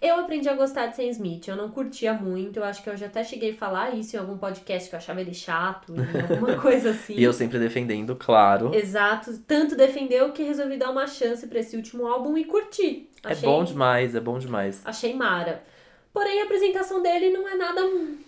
[0.00, 2.96] Eu aprendi a gostar de Sam Smith, eu não curtia muito, eu acho que eu
[2.96, 5.92] já até cheguei a falar isso em algum podcast que eu achava ele chato,
[6.30, 7.16] alguma coisa assim.
[7.16, 8.74] E eu sempre defendendo, claro.
[8.74, 13.10] Exato, tanto defendeu que resolvi dar uma chance pra esse último álbum e curti.
[13.22, 14.80] É bom demais, é bom demais.
[14.86, 15.62] Achei mara.
[16.12, 17.80] Porém, a apresentação dele não é nada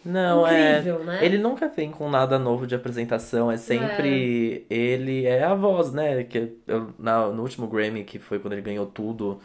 [0.05, 0.79] Não, é.
[0.79, 1.25] incrível, né?
[1.25, 4.67] Ele nunca vem com nada novo de apresentação, é sempre.
[4.71, 6.25] Ele é a voz, né?
[6.25, 9.41] Que eu, na, no último Grammy, que foi quando ele ganhou tudo,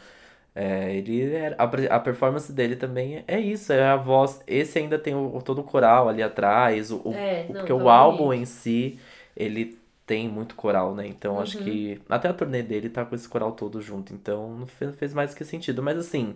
[0.55, 1.23] é, ele
[1.57, 4.41] a, a performance dele também é isso, é a voz.
[4.47, 7.73] Esse ainda tem o, todo o coral ali atrás, o, o- É, o- não, porque
[7.73, 8.99] o tá álbum em si,
[9.35, 11.05] ele tem muito coral, né?
[11.07, 11.63] Então acho Uhum.
[11.63, 15.13] que até a turnê dele tá com esse coral todo junto, então não fez, fez
[15.13, 15.83] mais que sentido.
[15.83, 16.35] Mas assim.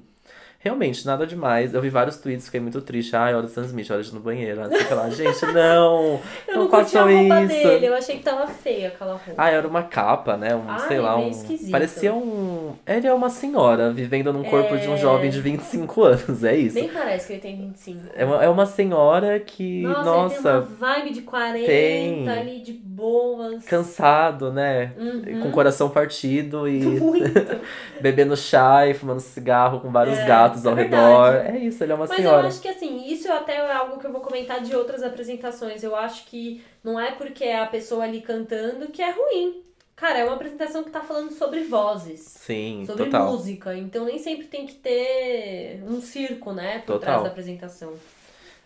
[0.63, 1.74] Realmente, nada demais.
[1.74, 3.15] Eu vi vários tweets, fiquei muito triste.
[3.15, 4.62] Ai, olha o Sam Smith, olha no banheiro.
[4.62, 7.47] Assim, falar, gente, não, Eu não não curti a façam roupa isso.
[7.67, 9.34] dele, eu achei que tava feia aquela roupa.
[9.38, 10.56] Ah, era uma capa, né?
[10.56, 11.30] Um, Ai, sei lá, um.
[11.30, 11.71] esquisito.
[11.71, 12.74] Parecia um.
[12.86, 14.97] Ele é uma senhora vivendo num corpo de um É.
[14.97, 16.76] jovem de 25 anos, é isso.
[16.76, 18.00] Nem parece que ele tem 25.
[18.15, 22.30] É uma, é uma senhora que, Nossa, nossa, ele tem uma vibe de 40 tem.
[22.30, 23.63] ali de boas.
[23.65, 24.93] cansado, né?
[24.97, 25.41] Uhum.
[25.41, 26.82] Com o coração partido e
[28.01, 31.36] bebendo chá e fumando cigarro com vários É, gatos é ao verdade.
[31.38, 31.56] redor.
[31.56, 32.43] É isso, ele é uma Mas senhora.
[32.43, 35.84] eu acho que assim, isso até é algo que eu vou comentar de outras apresentações.
[35.84, 39.62] Eu acho que não é porque é a pessoa ali cantando que é ruim.
[39.95, 42.21] Cara, é uma apresentação que tá falando sobre vozes.
[42.21, 43.32] Sim, Sobre total.
[43.34, 43.75] música.
[43.77, 46.80] Então nem sempre tem que ter um circo, né?
[46.80, 46.99] Por Total.
[46.99, 47.93] trás da apresentação.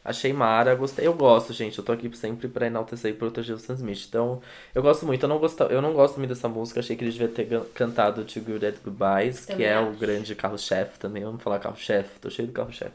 [0.06, 1.08] Achei mara, gostei.
[1.08, 1.80] Eu gosto, gente.
[1.80, 4.06] Eu tô aqui sempre pra enaltecer e proteger o Sam Smith.
[4.08, 4.40] Então,
[4.76, 5.24] eu gosto muito.
[5.24, 6.80] Eu não, gosto, eu não gosto muito dessa música.
[6.80, 9.98] Achei que ele devia ter cantado To Good at Goodbyes, que Também é o acho.
[9.98, 11.24] grande carro-chefe também.
[11.24, 12.20] Vamos falar carro-chefe.
[12.20, 12.94] Tô cheio do carro-chefe.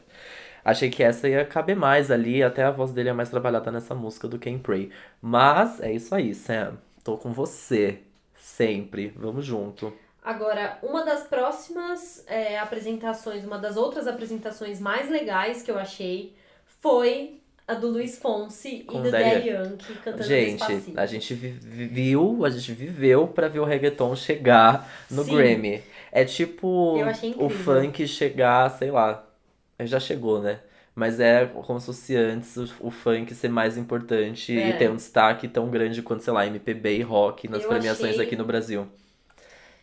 [0.63, 2.41] Achei que essa ia caber mais ali.
[2.41, 4.89] Até a voz dele é mais trabalhada nessa música do que em Pray.
[5.21, 6.77] Mas é isso aí, Sam.
[7.03, 7.99] Tô com você.
[8.35, 9.13] Sempre.
[9.17, 9.93] Vamos junto.
[10.23, 16.39] Agora, uma das próximas é, apresentações, uma das outras apresentações mais legais que eu achei
[16.81, 20.99] foi a do Luiz Fonsi Com e do Daddy Yankee cantando Gente, Despacito.
[20.99, 25.35] a gente vi- vi- viu, a gente viveu pra ver o reggaeton chegar no Sim.
[25.35, 25.81] Grammy.
[26.11, 26.67] É tipo
[27.37, 29.25] o funk chegar, sei lá.
[29.79, 30.59] Já chegou, né?
[30.93, 34.69] Mas é como se fosse antes o, o funk ser mais importante É.
[34.69, 38.15] e ter um destaque tão grande quanto, sei lá, MPB e rock nas Eu premiações
[38.15, 38.85] achei- aqui no Brasil.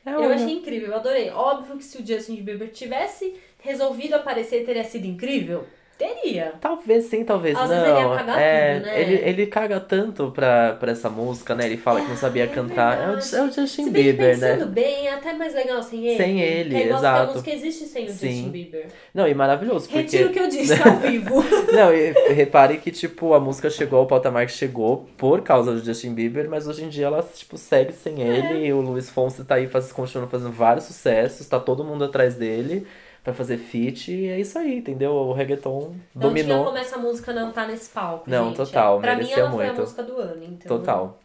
[0.05, 1.31] É, Eu achei incrível, eu adorei.
[1.31, 5.67] Óbvio que se o Justin Bieber tivesse resolvido aparecer, teria sido incrível?
[5.99, 6.53] Teria.
[6.61, 7.77] Talvez sim, talvez Às não.
[7.77, 9.01] vezes ele ia cagar é, tudo, né?
[9.03, 11.67] ele, ele caga tanto pra, pra essa música, né?
[11.67, 12.97] Ele fala que não sabia É cantar.
[12.97, 14.53] É o, é o Justin Se bem Bieber, que né?
[14.53, 16.17] pensando bem, é até mais legal sem ele.
[16.17, 17.33] Sem ele, que mostra que exato.
[17.33, 18.29] música existe sem o Sim.
[18.29, 18.87] Justin Bieber.
[19.13, 19.99] Não, e maravilhoso, porque.
[20.03, 21.45] Retiro o que eu disse ao vivo.
[21.75, 25.85] Não, e repare que, tipo, a música chegou ao patamar que chegou por causa do
[25.85, 28.27] Justin Bieber, mas hoje em dia ela, tipo, segue sem É.
[28.39, 28.67] ele.
[28.67, 32.37] E o Luiz Fonsi tá aí faz, continuando fazendo vários sucessos, tá todo mundo atrás
[32.37, 32.87] dele
[33.29, 34.11] pra fazer feat.
[34.11, 35.13] E é isso aí, entendeu?
[35.13, 35.81] O reggaeton
[36.15, 38.57] Não tinha dominou como essa música não tá nesse palco, Não, gente.
[38.57, 39.81] total, Pra mim merecia ela foi a muito.
[39.83, 40.79] música do ano, então...
[40.79, 41.19] total.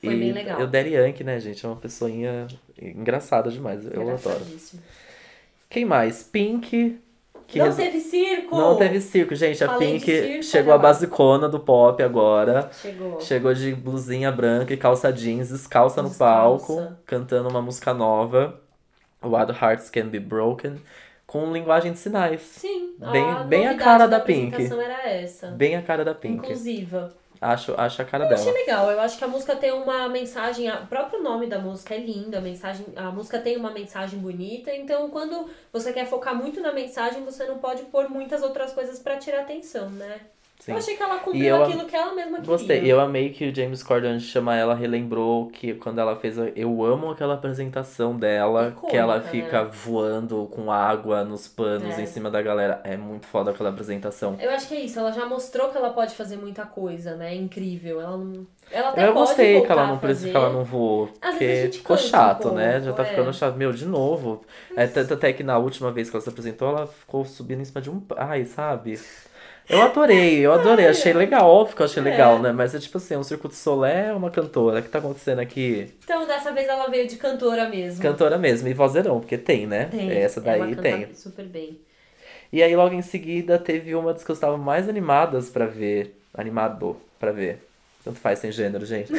[0.00, 0.60] Foi e bem legal.
[0.60, 1.64] e o Daddy Yankee, né, gente?
[1.64, 2.46] É uma pessoinha
[2.80, 3.84] engraçada demais.
[3.86, 4.40] Eu adoro.
[5.70, 6.22] Quem mais?
[6.22, 6.98] Pink.
[7.46, 8.56] que Não resu- teve circo!
[8.56, 9.62] Não teve circo, gente.
[9.62, 12.68] A Falei Pink circo, chegou a basicona do pop agora.
[12.72, 13.20] Chegou.
[13.20, 16.66] Chegou de blusinha branca e calça jeans, descalça no Descalça.
[16.66, 18.60] palco, cantando uma música nova,
[19.24, 20.74] What Hearts Can Be Broken,
[21.26, 22.40] com linguagem de sinais.
[22.42, 24.54] Sim, Bem- a bem a cara da Pink.
[24.54, 25.48] apresentação era essa.
[25.48, 26.36] Bem a cara da Pink.
[26.36, 27.14] Inclusiva.
[27.38, 28.56] Acho, acho a cara Eu achei dela.
[28.58, 31.98] legal, eu acho que a música tem uma mensagem, o próprio nome da música é
[31.98, 36.62] lindo, a mensagem, a música tem uma mensagem bonita, então quando você quer focar muito
[36.62, 40.20] na mensagem, você não pode pôr muitas outras coisas pra tirar atenção, né?
[40.58, 40.72] Sim.
[40.72, 42.46] Eu achei que ela cumpriu eu aquilo que ela mesma queria.
[42.46, 42.80] Gostei.
[42.82, 46.36] E eu amei que o James Corden, chamar ela, relembrou que quando ela fez.
[46.56, 49.28] Eu amo aquela apresentação dela, Icônica, que ela né?
[49.30, 52.02] fica voando com água nos panos É.
[52.02, 52.80] em cima da galera.
[52.84, 54.36] É muito foda aquela apresentação.
[54.40, 57.32] Eu acho que é isso, ela já mostrou que ela pode fazer muita coisa, né?
[57.32, 58.00] É incrível.
[58.00, 58.46] Ela não.
[58.70, 60.30] Ela até Eu pode gostei que ela não, fazer.
[60.30, 61.08] que ela não voou.
[61.22, 62.80] Às Porque ficou cansa um chato, né?
[62.80, 63.06] Já tá é.
[63.06, 63.54] ficando chato.
[63.56, 64.42] Meu, de novo.
[64.76, 67.64] É, tanto até que na última vez que ela se apresentou, ela ficou subindo em
[67.64, 68.02] cima de um.
[68.16, 68.98] Ai, sabe?
[69.68, 72.04] Eu adorei, eu adorei, achei legal, óbvio que eu achei É.
[72.04, 72.52] legal, né?
[72.52, 74.78] Mas é tipo assim, um circo de solé, uma cantora.
[74.78, 75.92] O que tá acontecendo aqui?
[76.04, 78.00] Então, dessa vez ela veio de cantora mesmo.
[78.00, 79.86] Cantora mesmo, e vozeirão, porque tem, né?
[79.90, 80.10] Tem.
[80.12, 81.14] Essa daí ela canta tem.
[81.14, 81.80] super bem.
[82.52, 86.16] E aí logo em seguida teve uma das que eu estava mais animadas pra ver.
[86.32, 87.58] Animado pra ver.
[88.04, 89.10] Tanto faz sem gênero, gente.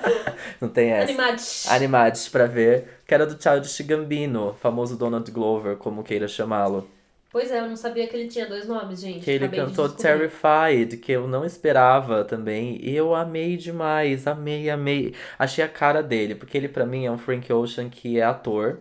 [0.58, 1.10] Não tem essa.
[1.12, 1.66] Animados.
[1.68, 2.84] Animados pra ver.
[3.06, 6.88] Que era do Childish Gambino, famoso Donald Glover, como queira chamá-lo.
[7.32, 9.24] Pois é, eu não sabia que ele tinha dois nomes, gente.
[9.24, 10.30] Que ele Acabei de cantou descobrir.
[10.30, 12.78] Terrified, que eu não esperava também.
[12.82, 15.14] E eu amei demais, amei, amei.
[15.38, 18.80] Achei a cara dele, porque ele pra mim é um Frank Ocean que é ator.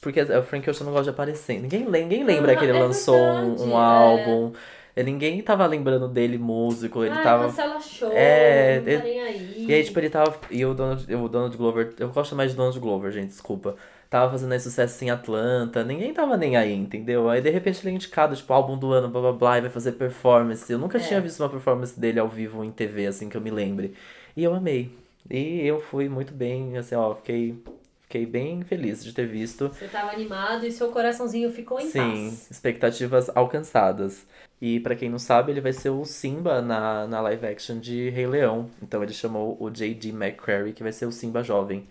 [0.00, 1.60] Porque o Frank Ocean não gosta de aparecer.
[1.60, 3.74] Ninguém, ninguém lembra Ah, que ele é lançou um, verdade, um é.
[3.74, 4.52] álbum.
[4.96, 7.44] Ninguém tava lembrando dele músico, ele ah, tava.
[7.46, 9.57] cancela show, É, não tá ele- nem aí.
[9.68, 10.34] E aí, tipo, ele tava.
[10.50, 11.94] E o Donald, o Donald Glover.
[11.98, 13.76] Eu gosto mais de Donald Glover, gente, desculpa.
[14.10, 15.84] Tava fazendo aí sucesso em Atlanta.
[15.84, 17.28] Ninguém tava nem aí, entendeu?
[17.28, 19.70] Aí de repente ele é indicado, tipo, álbum do ano, blá blá blá, e vai
[19.70, 20.72] fazer performance.
[20.72, 21.00] Eu nunca É.
[21.00, 23.92] tinha visto uma performance dele ao vivo em TV, assim, que eu me lembre.
[24.34, 24.90] E eu amei.
[25.30, 27.54] E eu fui muito bem, assim, ó, fiquei.
[28.08, 29.68] Fiquei bem feliz de ter visto.
[29.68, 31.98] Você tava animado e seu coraçãozinho ficou em Sim,
[32.30, 32.50] paz.
[32.50, 34.24] expectativas alcançadas.
[34.62, 38.08] E pra quem não sabe, ele vai ser o Simba na, na live action de
[38.08, 38.70] Rei Leão.
[38.82, 40.08] Então ele chamou o J.D.
[40.08, 41.86] McCrary, que vai ser o Simba jovem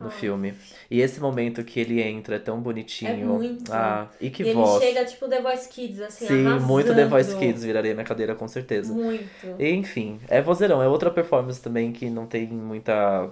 [0.00, 0.10] no Ah.
[0.10, 0.54] filme.
[0.90, 3.12] E esse momento que ele entra é tão bonitinho.
[3.12, 3.72] É muito.
[3.72, 4.82] Ah, e que e ele voz.
[4.82, 7.38] chega tipo The Voice Kids, assim, Sim, muito The Voice arrasando.
[7.38, 8.92] Kids viraria minha cadeira com certeza.
[8.92, 9.24] Muito.
[9.56, 13.30] E, Enfim, é vozeirão, é outra performance também que não tem muita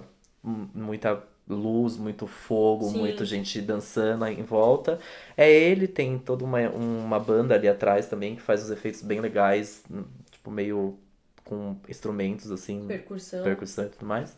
[0.73, 2.99] muita luz, muito fogo, Sim.
[2.99, 4.99] muita gente dançando em volta.
[5.35, 9.19] É ele, tem toda uma, uma banda ali atrás também que faz os efeitos bem
[9.19, 10.97] legais, hum, tipo meio
[11.43, 13.43] com instrumentos assim, Percussão.
[13.43, 14.35] percussão e tudo mais.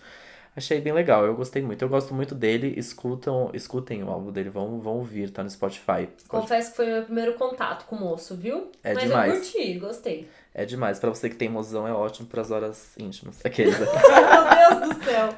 [0.55, 1.81] Achei bem legal, eu gostei muito.
[1.81, 2.73] Eu gosto muito dele.
[2.77, 6.07] Escutam, escutem o álbum dele, vão, vão ouvir, tá no Spotify.
[6.27, 8.69] Pode- Confesso que foi o meu primeiro contato com o moço, viu?
[8.83, 9.33] É Mas demais.
[9.33, 10.27] eu curti, gostei.
[10.53, 10.99] É demais.
[10.99, 13.39] Pra você que tem mozão, é ótimo pras horas íntimas.
[13.45, 13.77] Aqueles.
[13.79, 15.29] Meu Deus do céu.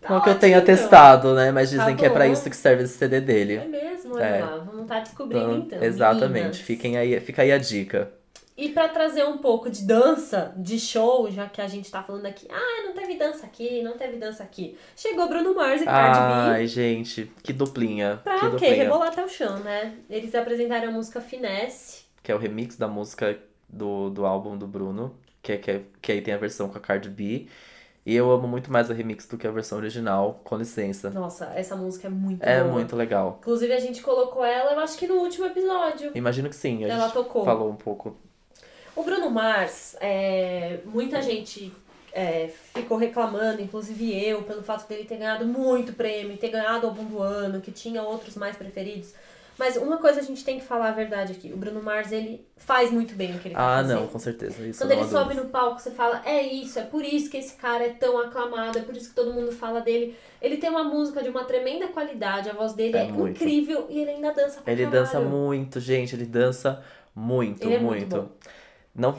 [0.00, 0.66] Tá Não que eu tenha então.
[0.66, 1.50] testado, né?
[1.52, 2.32] Mas dizem Tá que é pra bom.
[2.32, 3.56] isso que serve esse CD dele.
[3.56, 4.40] É mesmo, olha É.
[4.44, 4.56] lá.
[4.58, 5.82] Vamos estar descobrindo Então, então.
[5.82, 6.32] exatamente.
[6.32, 6.56] meninas.
[6.58, 8.10] Fiquem aí, fica aí a dica.
[8.56, 12.26] E pra trazer um pouco de dança, de show, já que a gente tá falando
[12.26, 14.76] aqui, ah, não teve dança aqui, não teve dança aqui.
[14.94, 16.24] Chegou Bruno Mars e Cardi B.
[16.56, 18.20] Ai, gente, que duplinha.
[18.22, 18.56] Pra que o quê?
[18.56, 18.74] duplinha.
[18.84, 19.94] Rebolar até o chão, né?
[20.10, 22.02] Eles apresentaram a música Finesse.
[22.22, 25.14] Que é o remix da música do, do álbum do Bruno.
[25.42, 27.46] Que, é, que, é- que aí tem a versão com a Cardi B.
[28.04, 31.10] E eu amo muito mais a remix do que a versão original, com licença.
[31.10, 32.72] Nossa, essa música é muito É boa.
[32.72, 33.38] muito legal.
[33.40, 36.10] Inclusive, a gente colocou ela, eu acho que no último episódio.
[36.14, 36.84] Imagino que sim.
[36.84, 37.44] A Ela gente tocou.
[37.44, 38.16] falou um pouco.
[38.96, 41.72] O Bruno Mars, é, muita gente
[42.12, 46.90] é, ficou reclamando, inclusive eu, pelo fato dele ter ganhado muito prêmio, ter ganhado o
[46.90, 49.14] álbum do ano, que tinha outros mais preferidos.
[49.60, 51.52] Mas uma coisa a gente tem que falar a verdade aqui.
[51.52, 54.00] O Bruno Mars, ele faz muito bem o que ele tá Ah, fazendo.
[54.00, 54.66] não, com certeza.
[54.66, 57.36] Isso Quando ele há sobe no palco, você fala, é isso, é por isso que
[57.36, 60.16] esse cara é tão aclamado, é por isso que todo mundo fala dele.
[60.40, 63.98] Ele tem uma música de uma tremenda qualidade, a voz dele É é, incrível e
[64.00, 65.04] ele ainda dança pra Ele caralho.
[65.04, 66.16] dança muito, gente.
[66.16, 66.82] Ele dança
[67.14, 68.30] muito, Ele é muito.
[68.94, 69.14] Não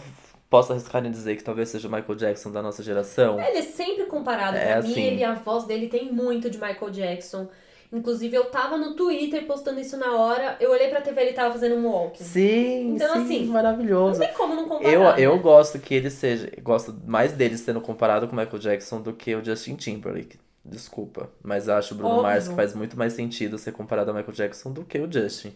[0.49, 3.39] posso arriscar em dizer que talvez seja o Michael Jackson da nossa geração.
[3.39, 4.57] Ele é sempre comparado.
[4.57, 5.01] É, pra mim, assim.
[5.03, 7.47] ele, a voz dele tem muito de Michael Jackson.
[7.93, 11.51] Inclusive, eu tava no Twitter postando isso na hora, eu olhei pra TV ele tava
[11.51, 12.23] fazendo um walk.
[12.23, 14.19] Sim, Então, sim, assim, Não maravilhoso.
[14.19, 14.93] tem como não comparar.
[14.93, 15.01] Eu,
[15.31, 15.41] eu né?
[15.41, 16.49] gosto que ele seja.
[16.61, 20.39] Gosto mais dele sendo comparado com o Michael Jackson do que o Justin Timberlake.
[20.63, 21.29] Desculpa.
[21.43, 22.27] Mas acho o Bruno Óbvio.
[22.29, 25.53] Mars que faz muito mais sentido ser comparado ao Michael Jackson do que o Justin.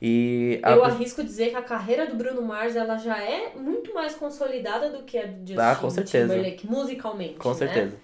[0.00, 3.94] E a- Eu arrisco dizer que a carreira do Bruno Mars ela já é muito
[3.94, 6.34] mais consolidada do que a de Justin Ah, com certeza.
[6.34, 7.34] Timberlake, musicalmente.
[7.34, 7.54] Com né?
[7.54, 7.96] certeza.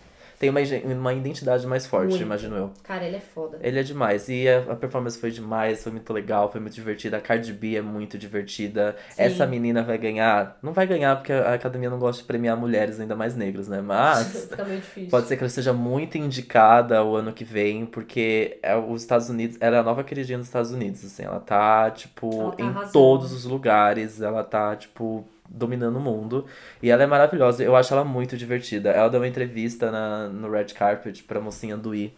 [0.53, 2.23] Tem uma, uma identidade mais forte, Muito.
[2.23, 2.71] imagino eu.
[2.83, 3.59] Cara, ele é foda.
[3.63, 4.29] Ele é demais.
[4.29, 7.17] E a, a performance foi demais, foi muito legal, foi muito divertida.
[7.17, 8.97] A Cardi B é muito divertida.
[9.11, 9.23] Sim.
[9.23, 10.59] Essa menina vai ganhar.
[10.63, 13.81] Não vai ganhar porque a academia não gosta de premiar mulheres, ainda mais negras, né?
[13.81, 14.49] Mas.
[14.51, 15.11] Fica meio difícil.
[15.11, 19.29] Pode ser que ela seja muito indicada o ano que vem, porque é, os Estados
[19.29, 22.63] Unidos, ela é a nova queridinha dos Estados Unidos, assim, ela tá, tipo, Ela tá
[22.63, 22.92] em arrasando.
[22.92, 26.47] todos os lugares, ela tá, tipo, dominando o mundo.
[26.83, 28.90] E ela é maravilhosa, eu acho ela muito divertida.
[28.90, 32.15] Ela deu uma entrevista na, no Red Carpet pra mocinha do I.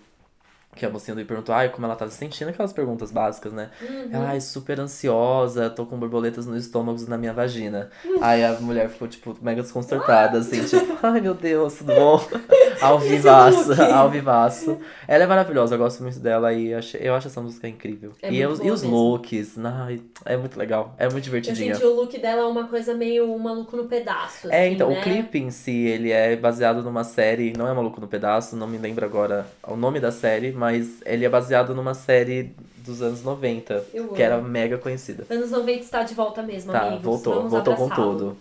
[0.77, 3.53] Que a mocinha do I perguntou, ai, como ela tá se sentindo, aquelas perguntas básicas,
[3.53, 3.71] né?
[3.81, 4.09] Uhum.
[4.13, 7.91] Ela, ai, super ansiosa, tô com borboletas no estômago e na minha vagina.
[8.21, 12.21] Aí a mulher ficou, tipo, mega desconcertada, assim, tipo, ai meu Deus, tudo bom?
[12.81, 14.79] Ao vivaço, ao vivaço.
[15.09, 18.13] Ela é maravilhosa, eu gosto muito dela e eu acho essa música incrível.
[18.21, 18.95] É e, os, e os mesmo.
[18.95, 21.75] looks, ai, é muito legal, é muito Eu divertidinha.
[21.75, 24.53] senti o look dela uma coisa meio um maluco no pedaço.
[24.53, 25.01] É, assim, então, né?
[25.01, 28.67] o clipe em si, ele é baseado numa série, não é Maluco no Pedaço, não
[28.67, 30.66] me lembro agora o nome da série, mas
[31.05, 35.25] ele é baseado numa série dos anos 90, Eu que era mega conhecida.
[35.29, 37.03] Anos 90 está de volta mesmo, Tá, amigos.
[37.03, 38.37] voltou, Vamos voltou com tudo.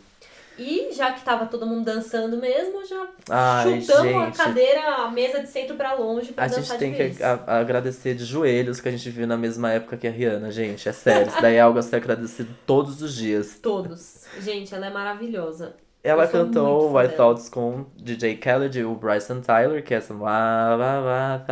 [0.57, 4.37] E já que tava todo mundo dançando mesmo, já Ai, chutamos a gente.
[4.37, 8.13] cadeira, a mesa de centro pra longe pra A dançar gente tem que a- agradecer
[8.13, 10.87] de joelhos que a gente viu na mesma época que a Rihanna, gente.
[10.87, 13.59] É sério, isso daí é algo a ser agradecido todos os dias.
[13.61, 14.21] Todos.
[14.39, 15.73] Gente, ela é maravilhosa.
[16.05, 17.15] Ela Eu cantou White.
[17.15, 20.13] Thoughts com DJ Khaled e o Bryson Tyler, que é essa.
[20.13, 21.43] Lá, lá.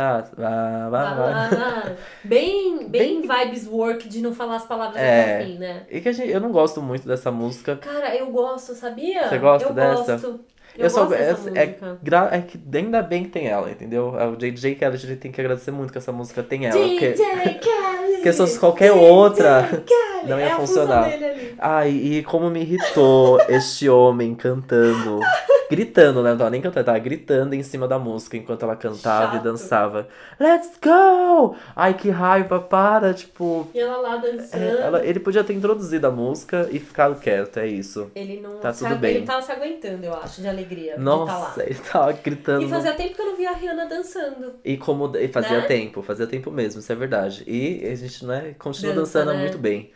[2.22, 5.22] Bem, bem vibes work de não falar as palavras É.
[5.22, 5.82] até o fim, né?
[5.90, 7.76] E que a gente, eu não gosto muito dessa música.
[7.76, 9.28] Cara, eu gosto, sabia?
[9.28, 10.12] Você gosta eu dessa?
[10.12, 10.40] Gosto.
[10.76, 14.14] Eu, só gosto dessa é, é, é que ainda bem que tem ela, entendeu?
[14.32, 16.76] O DJ Khaled a gente tem que agradecer muito que essa música tem ela.
[16.76, 19.84] Porque, DJ Khaled, porque se fosse qualquer outra,
[20.26, 21.10] não ia é funcionar.
[21.58, 25.20] Ai, e como me irritou este homem cantando.
[25.70, 26.30] Gritando, né?
[26.30, 29.40] Não tava nem cantando, tava gritando em cima da música enquanto ela cantava Chato.
[29.40, 30.08] e dançava.
[30.38, 31.56] Let's go!
[31.74, 33.68] Ai, que raiva, para, tipo.
[33.74, 34.64] E ela lá é, dançando.
[34.78, 38.10] ela- ele podia ter introduzido a música e ficado quieto, é isso.
[38.14, 39.16] Ele não Tá tudo bem.
[39.16, 40.94] Ele tava se aguentando, eu acho, de alegria.
[40.94, 41.66] tá Nossa, lá.
[41.66, 42.64] ele tava gritando.
[42.64, 44.54] E fazia tempo que eu não via a Rihanna dançando.
[44.64, 45.66] E como e fazia Né?
[45.66, 47.42] tempo, fazia tempo mesmo, isso é verdade.
[47.46, 49.40] E a gente, né, continua Dança, dançando né?
[49.42, 49.90] muito bem.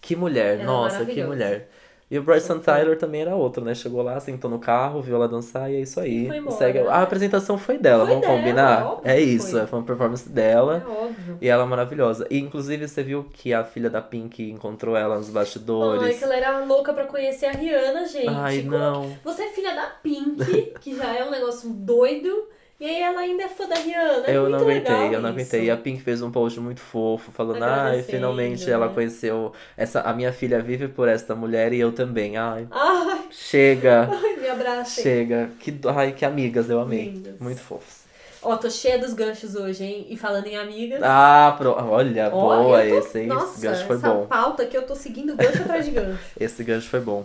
[0.00, 1.68] Que mulher, Ela é nossa, que mulher.
[2.08, 2.60] E o Bryson.
[2.60, 3.74] Tyler também era outro, né?
[3.74, 6.28] Chegou lá, sentou no carro, viu ela dançar e é isso aí.
[6.52, 6.78] Segue...
[6.80, 8.86] A apresentação foi dela, Foi vamos dela, combinar?
[8.86, 9.66] óbvio É isso, foi.
[9.66, 10.84] foi uma performance dela.
[10.86, 11.38] É óbvio.
[11.40, 12.24] E ela é maravilhosa.
[12.30, 16.16] E inclusive você viu que a filha da Pink encontrou ela nos Ai, bastidores.
[16.18, 18.28] que ela era louca pra conhecer a Rihanna, gente.
[18.28, 19.12] Ai, Como- não.
[19.24, 22.46] Você é filha da Pink, que já é um negócio doido.
[22.78, 24.26] E aí ela ainda é fã da Rihanna.
[24.26, 25.64] É Eu não aguentei, eu não aguentei.
[25.64, 28.94] E a Pink fez um post muito fofo, falando, ai, finalmente ela né?
[28.94, 30.00] conheceu essa.
[30.02, 32.36] A minha filha vive por esta mulher e eu também.
[32.36, 35.04] Ai, Ai, chega, ai, me abracem.
[35.04, 35.50] chega.
[35.60, 37.04] Que, ai, que amigas, eu amei.
[37.04, 37.40] Lindas.
[37.40, 38.04] Muito fofos.
[38.42, 40.06] Ó, tô cheia dos ganchos hoje, hein?
[40.08, 41.02] E falando em amigas.
[41.02, 41.70] Ah, pro...
[41.72, 43.28] olha, ó, boa tô- esse, hein?
[43.28, 44.26] Nossa, esse gancho foi essa bom.
[44.28, 46.22] pauta que eu tô seguindo gancho atrás de gancho.
[46.38, 47.24] Esse gancho foi bom.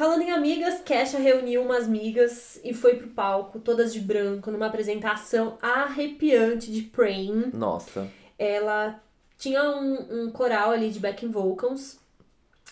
[0.00, 4.64] Falando em amigas, Kesha reuniu umas amigas e foi pro palco, todas de branco, numa
[4.64, 7.50] apresentação arrepiante de Praying.
[7.52, 8.08] Nossa.
[8.38, 8.98] Ela
[9.36, 11.98] tinha um, um coral ali de backing vocals,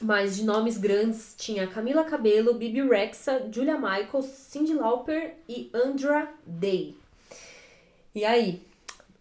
[0.00, 6.30] mas de nomes grandes tinha Camila Cabello, Bibi Rexa, Julia Michaels, Cyndi Lauper e Andra
[6.46, 6.96] Day.
[8.14, 8.62] E aí?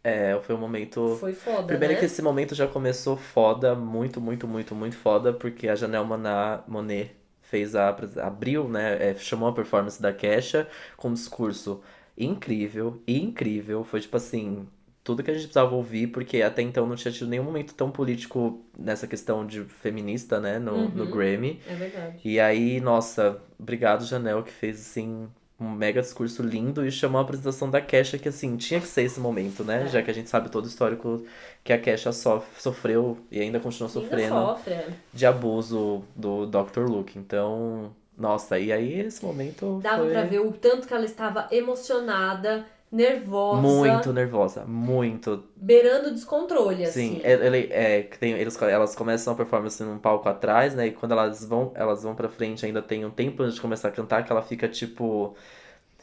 [0.02, 1.18] É, foi um momento.
[1.20, 2.00] Foi foda, Primeiro né?
[2.00, 7.17] que esse momento já começou foda, muito, muito, muito, muito foda, porque a Janelle Monet
[7.50, 7.90] fez a
[8.24, 10.68] abriu, né, é, chamou a performance da Kesha
[10.98, 11.82] com um discurso
[12.18, 14.68] incrível, incrível, foi tipo assim,
[15.04, 17.90] tudo que a gente precisava ouvir, porque até então não tinha tido nenhum momento tão
[17.92, 21.10] político nessa questão de feminista, né, no, no Uhum.
[21.10, 21.62] Grammy.
[21.66, 22.20] É verdade.
[22.24, 25.28] E aí, nossa, obrigado, Janelle, que fez, assim,
[25.60, 29.04] um mega discurso lindo e chamou a apresentação da Kesha, que, assim, tinha que ser
[29.04, 29.84] esse momento, né?
[29.84, 29.88] É.
[29.88, 31.26] Já que a gente sabe todo o histórico
[31.64, 34.88] que a Kesha sof sofreu e ainda continua Ainda sofrendo sofre, é.
[35.14, 36.86] de abuso do Dr.
[36.88, 37.18] Luke.
[37.18, 41.48] Então, nossa, e aí esse momento Dava foi pra ver o tanto que ela estava
[41.52, 45.44] emocionada, nervosa, muito nervosa, muito.
[45.56, 47.22] beirando descontrole, Sim, assim.
[47.24, 50.88] ele, ele- é, tem, eles, elas começam a performance num palco atrás, né?
[50.88, 53.90] E quando elas vão, elas vão pra frente, ainda tem um tempo antes de começar
[53.90, 55.36] a cantar, que ela fica, tipo,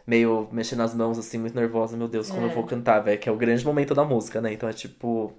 [0.07, 1.97] meio mexendo as mãos, assim, muito nervosa.
[1.97, 2.51] Meu Deus, como É.
[2.51, 3.19] eu vou cantar, velho?
[3.21, 4.53] Que é o grande momento da música, né?
[4.53, 5.33] Então é tipo.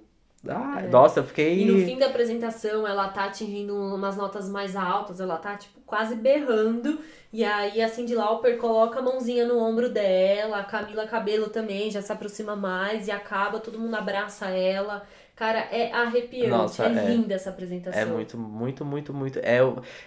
[0.48, 0.88] Ah, É.
[0.88, 1.62] nossa, eu fiquei.
[1.62, 5.80] E no fim da apresentação, ela tá atingindo umas notas mais altas, ela tá, tipo,
[5.86, 6.98] quase berrando.
[7.32, 11.90] E aí a Cyndi Lauper coloca a mãozinha no ombro dela, a Camila Cabelo também
[11.90, 15.02] já se aproxima mais e acaba, todo mundo abraça ela.
[15.36, 16.48] Cara, é arrepiante.
[16.48, 17.08] Nossa, é, é.
[17.10, 18.00] linda essa apresentação.
[18.00, 19.38] É muito, muito, muito, muito.
[19.40, 19.58] É,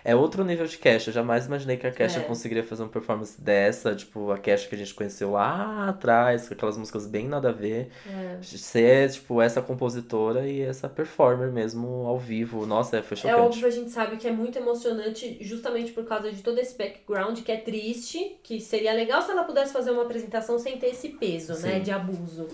[0.04, 1.12] é outro nível de Kesha.
[1.12, 2.24] Eu jamais imaginei que a Kesha É.
[2.24, 3.94] conseguiria fazer uma performance dessa.
[3.96, 7.52] Tipo, a Kesha que a gente conheceu lá atrás, com aquelas músicas bem nada a
[7.52, 7.92] ver.
[8.10, 8.40] É.
[8.42, 12.66] Ser, tipo, essa compositora e essa performer mesmo ao vivo.
[12.66, 13.40] Nossa, foi É chocante.
[13.40, 17.38] óbvio, a gente sabe que é muito emocionante justamente por causa de todo esse background
[17.42, 21.10] que é triste, que seria legal se ela pudesse fazer uma apresentação sem ter esse
[21.10, 21.82] peso, né, Sim.
[21.84, 22.48] de abuso.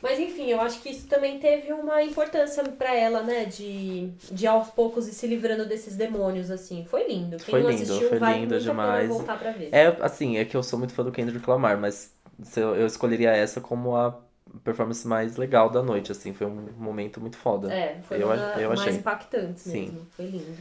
[0.00, 2.19] Mas enfim, eu acho que isso também teve uma importância
[2.76, 6.84] pra ela, né, de, de aos poucos ir se livrando desses demônios, assim.
[6.84, 7.36] Foi lindo.
[7.38, 9.08] Quem Foi não lindo, assistiu foi lindo muito demais.
[9.08, 9.68] voltar pra ver.
[9.72, 12.12] É, assim, é que eu sou muito fã do Kendrick Lamar, mas
[12.56, 14.18] eu, escolheria essa como a
[14.64, 16.32] performance mais legal da noite, assim.
[16.32, 17.72] Foi um momento muito foda.
[17.72, 18.94] É, foi Eu uma eu mais achei.
[18.94, 19.82] impactantes Sim.
[19.82, 20.06] mesmo.
[20.16, 20.56] Foi lindo.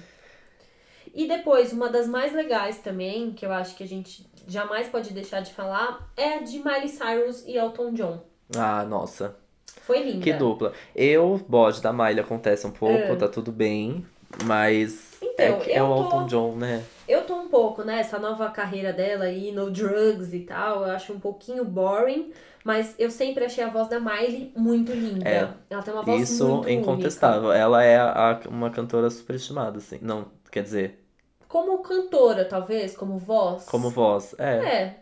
[1.13, 5.11] E depois, uma das mais legais também, que eu acho que a gente jamais pode
[5.11, 8.21] deixar de falar, é a de Miley Cyrus e Elton John.
[8.55, 9.35] Ah, nossa.
[9.81, 10.23] Foi linda.
[10.23, 10.73] Que dupla.
[10.95, 13.15] Eu, bode da Miley acontece um pouco, É.
[13.15, 14.05] tá tudo bem.
[14.45, 16.83] Mas Então, é, que é eu o tô- Elton John, né?
[17.07, 17.99] Eu tô um pouco, né?
[17.99, 22.31] Essa nova carreira dela aí, no drugs e tal, eu acho um pouquinho boring.
[22.63, 25.27] Mas eu sempre achei a voz da Miley muito linda.
[25.27, 25.49] É.
[25.69, 27.51] Ela tem uma voz Isso muito incontestável.
[27.51, 29.97] Ela é a- uma cantora superestimada, assim.
[30.01, 30.99] Não, quer dizer, única.
[31.47, 33.65] Como cantora, talvez, como voz.
[33.65, 34.35] como voz.
[34.37, 34.53] É.
[34.57, 34.95] É.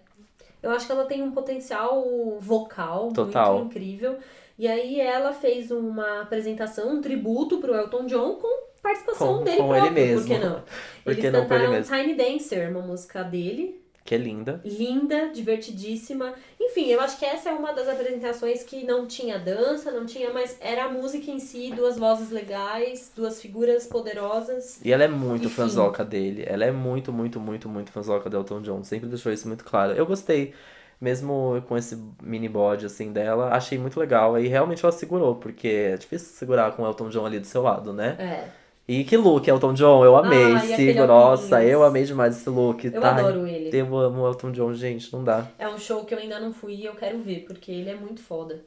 [0.63, 2.01] Eu acho que ela tem um potencial
[2.39, 3.55] vocal Total.
[3.57, 4.17] muito incrível.
[4.58, 9.58] E aí ela fez uma apresentação, um tributo pro Elton John com participação Com- dele
[9.58, 9.93] com ele próprio.
[9.93, 10.22] mesmo.
[10.28, 10.62] Por que não?
[11.03, 11.95] Por Eles que não ele cantaram mesmo?
[11.95, 13.82] Tiny Dancer, uma música dele.
[14.03, 14.62] Que é linda.
[14.64, 16.34] Linda, divertidíssima.
[16.60, 20.32] Enfim, eu acho que essa é uma das apresentações que não tinha dança, não tinha,
[20.32, 24.80] mas era a música em si, duas vozes legais, duas figuras poderosas.
[24.84, 25.55] E ela é muito Enfim.
[25.55, 26.45] fanzoca dele.
[26.47, 28.82] Ela é muito, muito, muito, muito fanzoca do Elton John.
[28.84, 29.91] Sempre deixou isso muito claro.
[29.91, 30.53] Eu gostei.
[31.00, 34.39] Mesmo com esse mini body assim dela, achei muito legal.
[34.39, 37.62] E realmente ela segurou, porque é difícil segurar com o Elton John ali do seu
[37.62, 38.16] lado, né?
[38.20, 38.68] É.
[38.88, 40.45] E que look, Elton John, eu amei.
[40.45, 42.86] Ai, aquele Sigo, nossa, eu amei demais esse look.
[42.86, 43.16] Eu tá?
[43.16, 43.78] adoro ele.
[43.78, 45.45] Eu amo o Elton John, gente, não dá.
[45.60, 47.95] É um show que eu ainda não fui e eu quero ver, porque ele é
[47.95, 48.64] muito foda.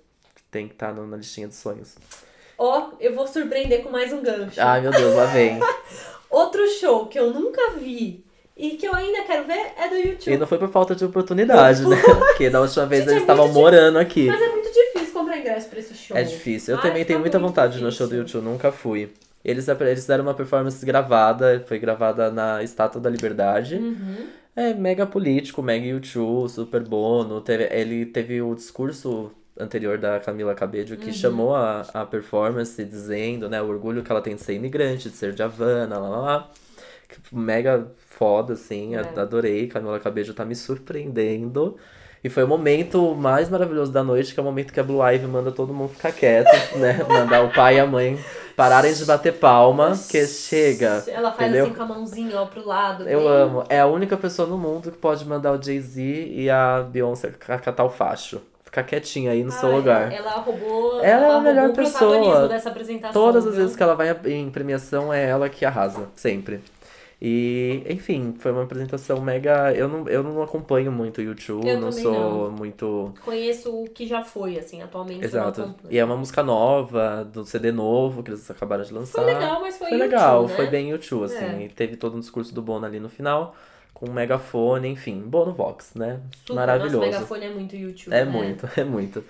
[0.51, 1.97] Tem que estar na listinha de sonhos.
[2.59, 4.61] Ó, eu vou surpreender com mais um gancho.
[4.61, 5.59] Ai, meu Deus, lá vem.
[6.29, 8.23] Outro show que eu nunca vi
[8.61, 10.37] e que eu ainda quero ver é do E YouTube.
[10.39, 11.97] não foi por falta de oportunidade, né?
[12.19, 14.27] Porque da última vez Gente, é eles estavam muito morando aqui.
[14.27, 16.17] Mas é muito difícil comprar ingresso pra esse show.
[16.17, 16.75] É difícil.
[16.75, 18.39] Eu Ai, também fica tenho muita vontade de ir no show do difícil.
[18.41, 19.11] YouTube, nunca fui.
[19.45, 23.77] Eles, eles fizeram uma performance gravada, foi gravada na Estátua da Liberdade.
[23.77, 24.27] Uhum.
[24.55, 27.41] É mega político, mega YouTube, super bono.
[27.41, 31.13] Teve, ele teve o discurso anterior da Camila Cabello que Uhum.
[31.13, 35.17] chamou a, a performance dizendo, né, o orgulho que ela tem de ser imigrante, de
[35.17, 36.51] ser de Havana, lá lá lá.
[37.33, 37.87] Mega
[38.21, 39.01] foda, assim, É.
[39.19, 39.67] adorei.
[39.67, 41.77] Camila Cabello tá me surpreendendo.
[42.23, 45.01] E foi o momento mais maravilhoso da noite, que é o momento que a Blue
[45.03, 47.01] Ivy manda todo mundo ficar quieto, né?
[47.09, 48.19] Mandar o pai e a mãe
[48.55, 51.03] pararem de bater palma, que chega.
[51.09, 51.65] Ela faz entendeu?
[51.65, 53.09] assim com a mãozinha ó pro lado.
[53.09, 53.65] Eu bem- amo.
[53.71, 57.59] É a única pessoa no mundo que pode mandar o Jay-Z e a Beyoncé ca-
[57.59, 58.43] catar o facho.
[58.65, 60.13] Ficar quietinha aí no seu lugar.
[60.13, 61.03] Ela roubou.
[61.03, 62.47] Ela é a melhor pessoa.
[62.49, 63.13] dessa apresentação.
[63.21, 63.63] Todas as viu?
[63.63, 66.61] vezes que ela vai em premiação é ela que arrasa, sempre.
[67.23, 69.75] E, enfim, foi uma apresentação mega.
[69.75, 72.51] Eu não, eu não acompanho muito o YouTube, Eu não sou não.
[72.51, 73.13] muito.
[73.23, 75.23] Conheço o que já foi, assim, atualmente.
[75.23, 75.75] Exato.
[75.91, 79.23] E é uma música nova, do CD novo que eles acabaram de lançar.
[79.23, 80.57] Foi legal, mas foi Foi YouTube, legal, né?
[80.57, 81.45] foi bem YouTube, assim.
[81.45, 81.63] É.
[81.65, 83.55] E teve todo um discurso do Bono ali no final,
[83.93, 85.21] com um megafone, enfim.
[85.21, 86.21] Bono Vox, né?
[86.39, 86.55] Super.
[86.55, 86.97] Maravilhoso.
[86.97, 88.15] Nosso megafone é muito YouTube.
[88.15, 88.31] É né?
[88.31, 89.23] muito, é muito.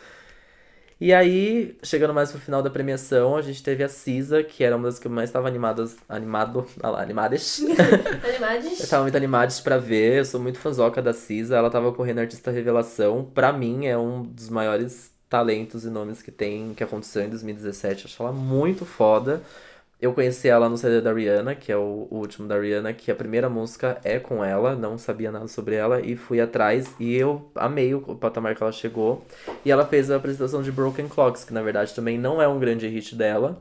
[1.01, 4.77] E aí, chegando mais pro final da premiação, a gente teve a Cisa, que era
[4.77, 7.59] uma das que eu mais estava animadas, animado, ah lá, animadas.
[7.65, 8.87] eu Animades?
[8.89, 12.51] tava muito animadas pra ver, eu sou muito fãzoca da Cisa, ela tava correndo Artista
[12.51, 17.31] Revelação, pra mim é um dos maiores talentos e nomes que tem, que aconteceu em
[17.31, 19.43] 2017, acho ela muito foda.
[20.01, 23.11] Eu conheci ela no CD da Rihanna, que é o, o último da Rihanna, que
[23.11, 27.15] a primeira música é com ela, não sabia nada sobre ela, e fui atrás e
[27.15, 29.27] eu amei o, patamar que ela chegou.
[29.63, 32.59] E ela fez a apresentação de Broken Clocks, que na verdade também não é um
[32.59, 33.61] grande hit dela,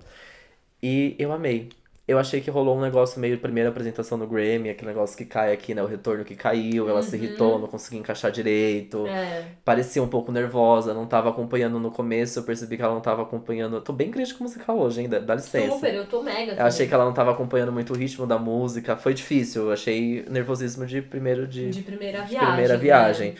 [0.81, 1.69] e eu amei.
[2.09, 5.53] Eu achei que rolou um negócio meio primeira apresentação no Grammy, aquele negócio que cai
[5.53, 5.83] aqui, né?
[5.83, 9.05] O retorno que caiu, ela se irritou, não conseguia encaixar direito.
[9.05, 9.45] É.
[9.63, 13.21] Parecia um pouco nervosa, não tava acompanhando no começo, eu percebi que ela não tava
[13.21, 13.75] acompanhando.
[13.75, 15.07] Eu tô bem crítico musical hoje, hein?
[15.07, 15.75] Dá, licença.
[15.75, 16.53] Super, eu tô mega.
[16.53, 18.97] Eu achei que ela não tava acompanhando muito o ritmo da música.
[18.97, 22.47] Foi difícil, eu achei nervosismo de primeiro de, De primeira de viagem.
[22.47, 23.35] primeira né?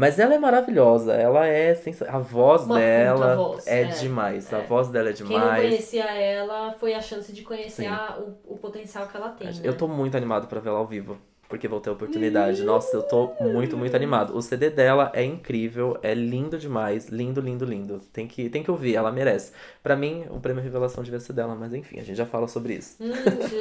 [0.00, 2.00] Mas ela é maravilhosa, ela é sens...
[2.00, 4.50] a voz Uma dela voz, é, é, demais.
[4.50, 4.62] A é.
[4.62, 5.62] voz dela é Quem não demais.
[5.68, 9.48] conhecia ela foi a chance de conhecer a- o, o potencial que ela tem.
[9.48, 9.60] né?
[9.62, 11.18] Eu tô muito animado pra ver ela ao vivo.
[11.50, 12.62] Porque vou ter a oportunidade.
[12.62, 14.34] Nossa, eu tô muito, muito animado.
[14.36, 17.08] O CD dela é incrível, é lindo demais.
[17.08, 18.00] Lindo, lindo, lindo.
[18.12, 19.52] Tem que, tem que ouvir, ela merece.
[19.82, 22.74] Pra mim, o prêmio Revelação devia ser dela, mas enfim, a gente já fala sobre
[22.74, 22.96] isso.
[23.02, 23.10] Hum,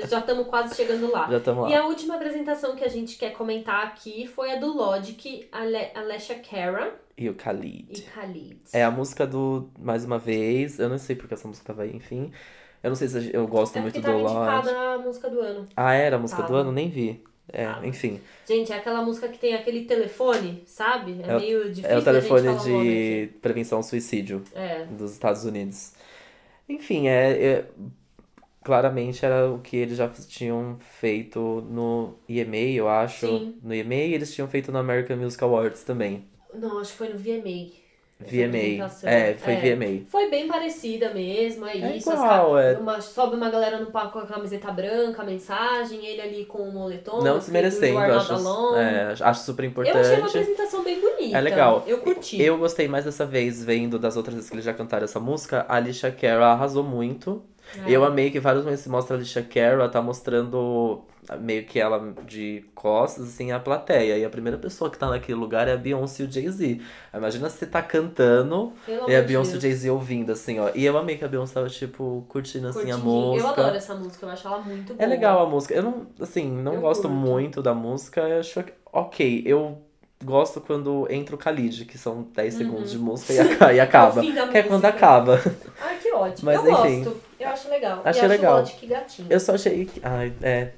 [0.07, 1.27] já estamos quase chegando lá.
[1.29, 1.79] Já estamos E lá.
[1.81, 6.39] a última apresentação que a gente quer comentar aqui foi a do Logic, Ale Alessia
[6.39, 7.87] Cara E o Khalid.
[7.91, 8.59] e Khalid.
[8.71, 10.79] É a música do Mais Uma Vez.
[10.79, 12.31] Eu não sei porque essa música aí, enfim.
[12.81, 14.71] Eu não sei se a eu gosto É muito do tava indicada Lorde.
[14.71, 15.65] na música do ano.
[15.75, 16.59] Ah, era a música do Tava.
[16.61, 16.71] ano?
[16.71, 17.21] Nem vi.
[17.51, 17.87] É, Tava.
[17.87, 18.19] enfim.
[18.47, 21.19] Gente, é aquela música que tem aquele telefone, sabe?
[21.23, 24.43] É, É meio difícil É o telefone de prevenção ao suicídio.
[24.53, 24.85] É.
[24.85, 25.93] dos Estados Unidos.
[26.67, 27.65] Enfim, é, é-
[28.63, 31.39] claramente era o que eles já tinham feito
[31.69, 33.25] no EMA, eu acho.
[33.27, 33.55] Sim.
[33.63, 36.25] No EMA e eles tinham feito no American Music Awards também.
[36.53, 37.78] Não, acho que foi no VMA.
[38.19, 38.85] VMA.
[39.03, 40.01] É, foi VMA.
[40.07, 42.11] Foi bem parecida mesmo, é, É isso.
[42.11, 42.77] igual, é.
[42.77, 46.59] uma- sobe uma galera no palco com a camiseta branca, a mensagem, ele ali com
[46.63, 47.21] o moletom.
[47.23, 50.27] Não desmerecendo, You are not acho, é, acho super Eu achei uma importante.
[50.37, 51.37] apresentação bem bonita.
[51.37, 51.83] É legal.
[51.87, 52.41] Eu curti.
[52.41, 55.65] Eu gostei mais dessa vez, vendo das outras vezes que eles já cantaram essa música.
[55.69, 57.41] A Alicia Cara arrasou muito.
[57.85, 57.91] É.
[57.91, 61.03] Eu amei que vários momentos se mostra a Alicia Cara, tá mostrando
[61.39, 64.17] meio que ela de costas, assim, a plateia.
[64.17, 66.81] E a primeira pessoa que tá naquele lugar é a Beyoncé e o Jay-Z.
[67.13, 69.61] Imagina você tá cantando Pelo e a Beyoncé e o.
[69.61, 70.69] Jay-Z ouvindo, assim, ó.
[70.73, 73.47] E eu amei que a Beyoncé tava, tipo, curtindo, assim, a música.
[73.47, 75.03] Eu adoro essa música, eu acho ela muito boa.
[75.03, 75.73] É legal a música.
[75.73, 77.15] Eu não, assim, não Eu gosto curto.
[77.15, 78.21] muito da música.
[78.21, 79.77] Eu acho que, ok, eu
[80.23, 84.21] gosto quando entra o Khalid, que são 10 segundos de música e, aca- e acaba.
[84.21, 84.49] Uhum.
[84.51, 85.41] que é quando acaba.
[85.81, 86.45] Ai, que ótimo.
[86.51, 87.03] Mas, eu enfim.
[87.03, 87.21] gosto.
[87.39, 88.01] Eu acho legal.
[88.03, 88.57] Achei e legal.
[88.57, 89.27] acho o gatinho.
[89.29, 90.01] Eu só achei que.
[90.03, 90.69] Ai, é.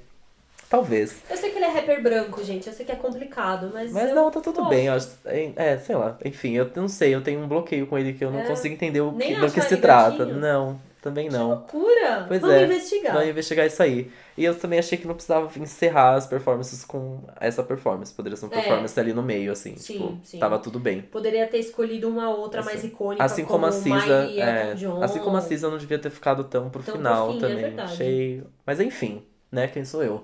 [0.69, 1.17] Talvez.
[1.29, 2.65] Eu sei que ele é rapper branco, gente.
[2.67, 3.91] Eu sei que é complicado, mas.
[3.91, 4.69] Mas eu não, tá tudo gosto.
[4.69, 4.85] bem.
[4.85, 6.17] Eu acho, é, sei lá.
[6.23, 7.13] Enfim, eu não sei.
[7.13, 8.43] Eu tenho um bloqueio com ele que eu não É.
[8.45, 10.19] consigo entender o que, do que se ele trata.
[10.19, 10.37] gatinho?
[10.39, 11.49] Não, também Que não.
[11.49, 12.26] loucura!
[12.28, 12.64] Pois Vamos é.
[12.66, 13.14] investigar.
[13.14, 14.12] Vamos investigar isso aí.
[14.38, 18.14] E eu também achei que não precisava encerrar as performances com essa performance.
[18.14, 18.62] Poderia ser uma É.
[18.62, 19.76] performance ali no meio, assim.
[19.76, 20.39] Sim, tipo, sim.
[20.39, 21.02] tava tudo bem.
[21.02, 23.24] Poderia ter escolhido uma outra mais icônica.
[23.24, 26.82] Assim como a Cisa, é, assim como a Cisa não devia ter ficado tão pro
[26.84, 27.56] Tão pro final fim, é também.
[27.58, 27.91] verdade.
[27.93, 30.24] Achei, mas enfim, né, quem sou eu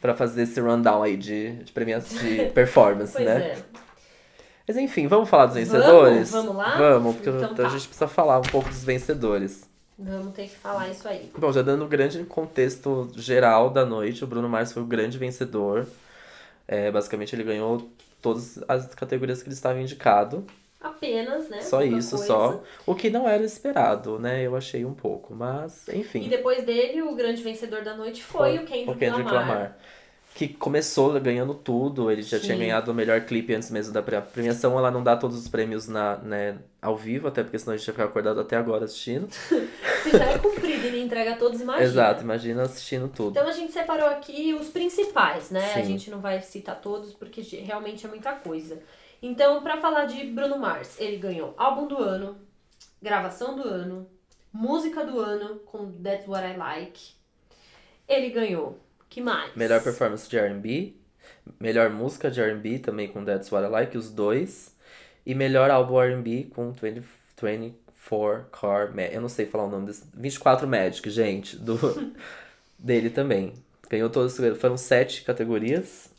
[0.00, 3.38] Pra fazer esse rundown aí de de premiação de performance, Pois né?
[3.50, 3.58] é.
[4.66, 5.70] Mas enfim, vamos falar dos Vamos?
[5.72, 6.30] vencedores?
[6.30, 6.76] Vamos lá?
[6.78, 7.66] Vamos, porque Então eu- tá.
[7.66, 9.68] a gente precisa falar um pouco dos vencedores.
[10.02, 11.30] Vamos ter que falar isso aí.
[11.36, 15.18] Bom, já dando um grande contexto geral da noite, o Bruno Mars foi o grande
[15.18, 15.86] vencedor.
[16.66, 17.90] É, basicamente, ele ganhou
[18.22, 20.46] todas as categorias que ele estava indicado.
[20.80, 21.60] Apenas, né?
[21.60, 22.26] Só isso, coisa.
[22.26, 22.62] só.
[22.86, 24.46] O que não era esperado, né?
[24.46, 26.24] Eu achei um pouco, mas enfim.
[26.24, 29.48] E depois dele, o grande vencedor da noite foi, o Kendrick, o Kendrick Lamar.
[29.48, 29.78] Lamar.
[30.34, 32.44] Que começou ganhando tudo, ele já Sim.
[32.46, 34.78] tinha ganhado o melhor clipe antes mesmo da pre- a premiação.
[34.78, 37.86] Ela não dá todos os prêmios na, né, ao vivo, até porque senão a gente
[37.88, 39.28] ia ficar acordado até agora assistindo.
[40.02, 41.84] Se já é cumprido e entrega todos, imagina.
[41.84, 43.30] Exato, imagina assistindo tudo.
[43.32, 45.72] Então a gente separou aqui os principais, né?
[45.74, 45.84] A Sim.
[45.84, 48.78] gente não vai citar todos porque realmente é muita coisa.
[49.20, 52.38] Então, pra falar de Bruno Mars, ele ganhou álbum do ano,
[53.02, 54.08] gravação do ano,
[54.50, 57.00] música do ano com That's What I Like.
[58.08, 58.78] Ele ganhou.
[59.10, 59.54] Que mais?
[59.56, 60.94] Melhor performance de R&B,
[61.58, 64.74] melhor música de R&B também com That's What I Like, os dois.
[65.26, 67.02] E melhor álbum R&B com 20,
[67.42, 70.04] 24 Car Ma- Eu não sei falar o nome desse.
[70.14, 71.76] 24 Magic, gente, do
[72.78, 73.52] dele também.
[73.90, 76.10] Ganhou todos, foram sete categorias.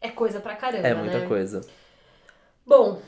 [0.00, 1.28] É coisa pra caramba, É muita né?
[1.28, 1.60] coisa.
[2.66, 3.00] Bom,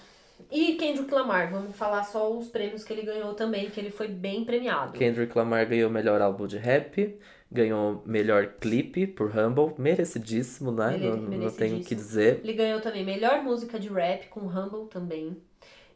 [0.51, 1.51] e Kendrick Lamar?
[1.51, 4.93] Vamos falar só os prêmios que ele ganhou também, que ele foi bem premiado.
[4.93, 7.18] Kendrick Lamar ganhou melhor álbum de rap,
[7.51, 10.90] ganhou melhor clipe por Humble, merecidíssimo, né?
[10.92, 12.40] Mere- não, não tenho o que dizer.
[12.42, 15.36] Ele ganhou também melhor música de rap com Humble também.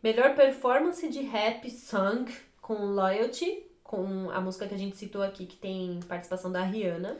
[0.02, 2.30] Melhor performance de rap song
[2.60, 7.16] com Loyalty, com a música que a gente citou aqui, que tem participação da Rihanna.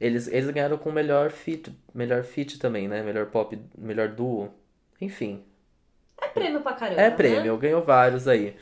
[0.00, 3.02] Eles, eles ganharam com melhor feat, melhor feat também, né?
[3.02, 4.50] Melhor pop, melhor duo.
[5.00, 5.42] Enfim,
[6.20, 7.00] É prêmio pra caramba.
[7.00, 7.16] é né?
[7.16, 8.56] prêmio, ganhou vários aí.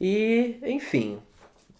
[0.00, 1.20] E, enfim,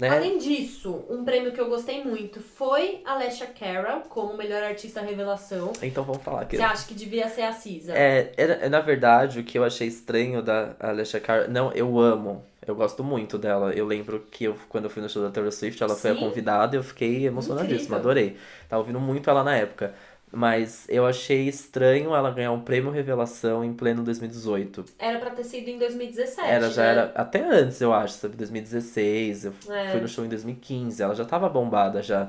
[0.03, 0.09] né?
[0.09, 5.72] Além disso, um prêmio que eu gostei muito foi Alessia Cara como melhor artista revelação.
[5.80, 6.57] Então vamos falar aqui.
[6.57, 7.92] Você acha que devia ser a Cisa?
[7.96, 11.46] É, é, na verdade, o que eu achei estranho da Alessia Cara...
[11.46, 12.44] Não, eu amo.
[12.66, 13.72] Eu gosto muito dela.
[13.72, 16.14] Eu lembro que eu, quando eu fui no show da Taylor Swift, ela foi a
[16.14, 16.20] Sim.
[16.20, 17.96] convidada e eu fiquei emocionadíssima.
[17.98, 17.98] Incrível.
[17.98, 18.36] Adorei.
[18.68, 19.94] Tava ouvindo muito ela na época.
[20.35, 24.85] Mas eu achei estranho ela ganhar um prêmio Revelação em pleno 2018.
[24.99, 26.49] Era pra ter sido em 2017.
[26.49, 26.89] Era, já né?
[26.89, 28.35] era até antes, eu acho, sabe?
[28.37, 29.45] 2016.
[29.45, 29.91] Eu É.
[29.91, 31.03] fui no show em 2015.
[31.03, 32.28] Ela já tava bombada já.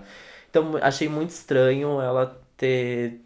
[0.49, 3.21] Então achei muito estranho ela ter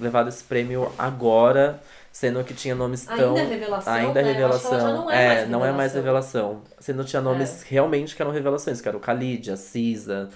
[0.00, 1.80] levado esse prêmio agora,
[2.12, 3.34] sendo que tinha nomes tão.
[3.36, 4.34] Ainda é revelação, Ainda é né?
[4.34, 4.96] Que ela revelação.
[4.96, 6.48] não é mais não é mais revelação.
[6.50, 6.76] revelação.
[6.78, 10.28] Sendo tinha nomes realmente que eram revelações, que era o Khalid, a Cisa,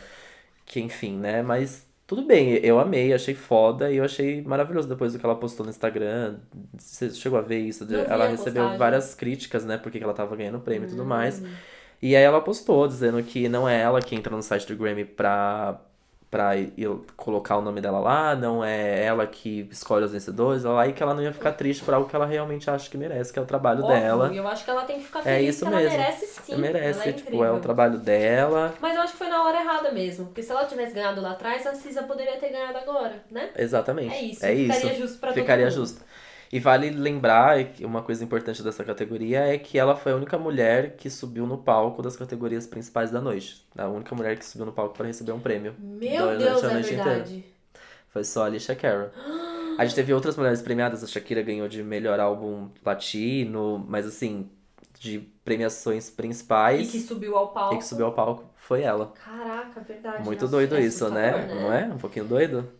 [0.66, 1.42] que enfim, né?
[1.42, 5.36] Mas Tudo bem, eu amei, achei foda e eu achei maravilhoso depois do que ela
[5.36, 6.36] postou no Instagram.
[6.76, 7.86] Você chegou a ver isso?
[7.86, 9.78] Não ela recebeu várias críticas, né?
[9.78, 11.40] Porque que ela tava ganhando prêmio e tudo mais.
[11.40, 11.48] Hum.
[12.02, 15.06] E aí ela postou dizendo que não é ela que entra no site do Grammy
[15.06, 15.80] pra,
[16.34, 16.74] pra ir-
[17.16, 21.00] colocar o nome dela lá, não é ela que escolhe os vencedores, lá, e que
[21.00, 23.42] ela não ia ficar triste por algo que ela realmente acha que merece, que é
[23.42, 24.32] o trabalho Óbvio, dela.
[24.32, 25.88] E eu acho que ela tem que ficar É feliz isso que mesmo.
[25.88, 26.56] ela merece sim.
[26.56, 27.44] merece, ela é tipo, incrível.
[27.46, 28.74] é o trabalho dela.
[28.80, 30.26] Mas eu acho que foi na hora errada mesmo.
[30.26, 33.50] Porque se ela tivesse ganhado lá atrás, a Cisa poderia ter ganhado agora, né?
[33.56, 34.12] Exatamente.
[34.12, 35.02] É isso, É ficaria isso.
[35.02, 36.00] justo pra todo Ficaria justo.
[36.52, 40.38] E vale lembrar que uma coisa importante dessa categoria é que ela foi a única
[40.38, 43.66] mulher que subiu no palco das categorias principais da noite.
[43.76, 45.74] A única mulher que subiu no palco para receber um prêmio.
[45.78, 47.04] Meu Deus, é noite inteira.
[47.04, 47.44] verdade.
[48.10, 49.12] Foi só a Alicia Cara.
[49.76, 54.48] A gente teve outras mulheres premiadas, a Shakira ganhou de melhor álbum latino, mas assim,
[55.00, 57.74] de premiações E principais que subiu ao palco.
[57.74, 59.12] e que subiu ao palco foi ela.
[59.24, 60.22] Caraca, verdade.
[60.24, 61.30] Muito Nossa, doido é isso, né?
[61.30, 61.84] assustador, Não é?
[61.86, 62.70] Um pouquinho doido?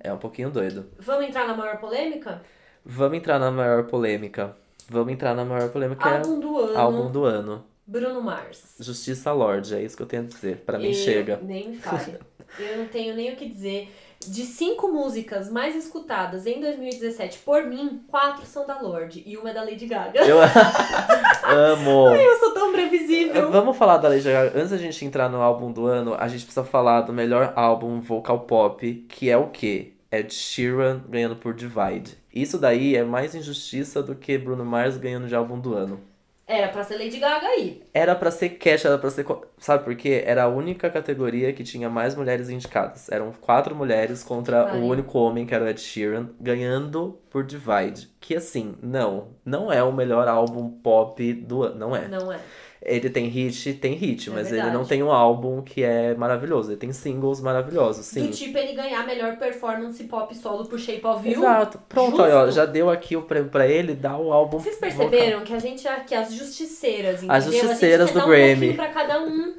[0.00, 0.86] É um pouquinho doido.
[0.98, 2.42] Vamos entrar na maior polêmica?
[2.84, 4.56] Vamos entrar na maior polêmica.
[4.88, 6.72] Vamos entrar na maior polêmica, que Álbum do ano.
[6.74, 7.64] é álbum do ano.
[7.86, 8.74] Bruno Mars.
[8.80, 10.58] Justiça Lorde, é isso que eu tenho a dizer.
[10.64, 11.38] Pra mim Eu- chega.
[11.42, 12.16] Nem me fale.
[12.58, 13.94] Eu não tenho nem o que dizer.
[14.26, 19.50] De cinco músicas mais escutadas em 2017 por mim, quatro são da Lorde e uma
[19.50, 20.20] é da Lady Gaga.
[20.20, 20.38] Eu
[21.46, 22.08] amo.
[22.14, 23.50] Eu sou tão previsível.
[23.50, 24.58] Vamos falar da Lady Gaga.
[24.58, 28.00] Antes da gente entrar no álbum do ano, a gente precisa falar do melhor álbum
[28.00, 29.92] vocal pop, que é o quê?
[30.10, 32.17] Ed Sheeran ganhando por Divide.
[32.32, 36.00] Isso daí é mais injustiça do que Bruno Mars ganhando de álbum do ano.
[36.48, 37.82] Era pra ser Lady Gaga aí.
[37.92, 39.26] Era pra ser Cash, era pra ser.
[39.58, 40.22] Sabe por quê?
[40.24, 43.10] Era a única categoria que tinha mais mulheres indicadas.
[43.10, 48.08] Eram quatro mulheres contra o único homem, que era o Ed Sheeran, ganhando por Divide.
[48.18, 49.28] Que assim, não.
[49.44, 51.78] Não é o melhor álbum pop do ano.
[51.78, 52.08] Não é.
[52.08, 52.40] Não é.
[52.80, 54.76] Ele tem hit, tem hit, É mas ele verdade.
[54.76, 56.70] não tem um álbum que é maravilhoso.
[56.70, 58.26] Ele tem singles maravilhosos, sim.
[58.26, 61.38] Do tipo ele ganhar melhor performance pop solo por Shape of You.
[61.38, 61.80] Exato.
[61.88, 64.58] Pronto, aí, ó, já deu aqui o prêmio pra ele, dá o álbum.
[64.60, 64.96] Vocês vocal.
[64.96, 67.34] perceberam que a gente aqui, as justiceiras, entendeu?
[67.36, 68.54] As justiceiras a gente quer do dar um Grammy.
[68.54, 69.54] pouquinho pra cada um.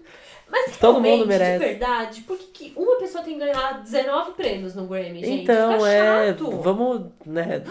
[0.51, 1.59] Mas Todo mundo merece.
[1.59, 5.43] de verdade, por que, que uma pessoa tem que ganhar 19 prêmios no Grammy, gente?
[5.43, 6.27] Então, Fica é.
[6.27, 6.49] chato.
[6.61, 7.61] Vamos, né?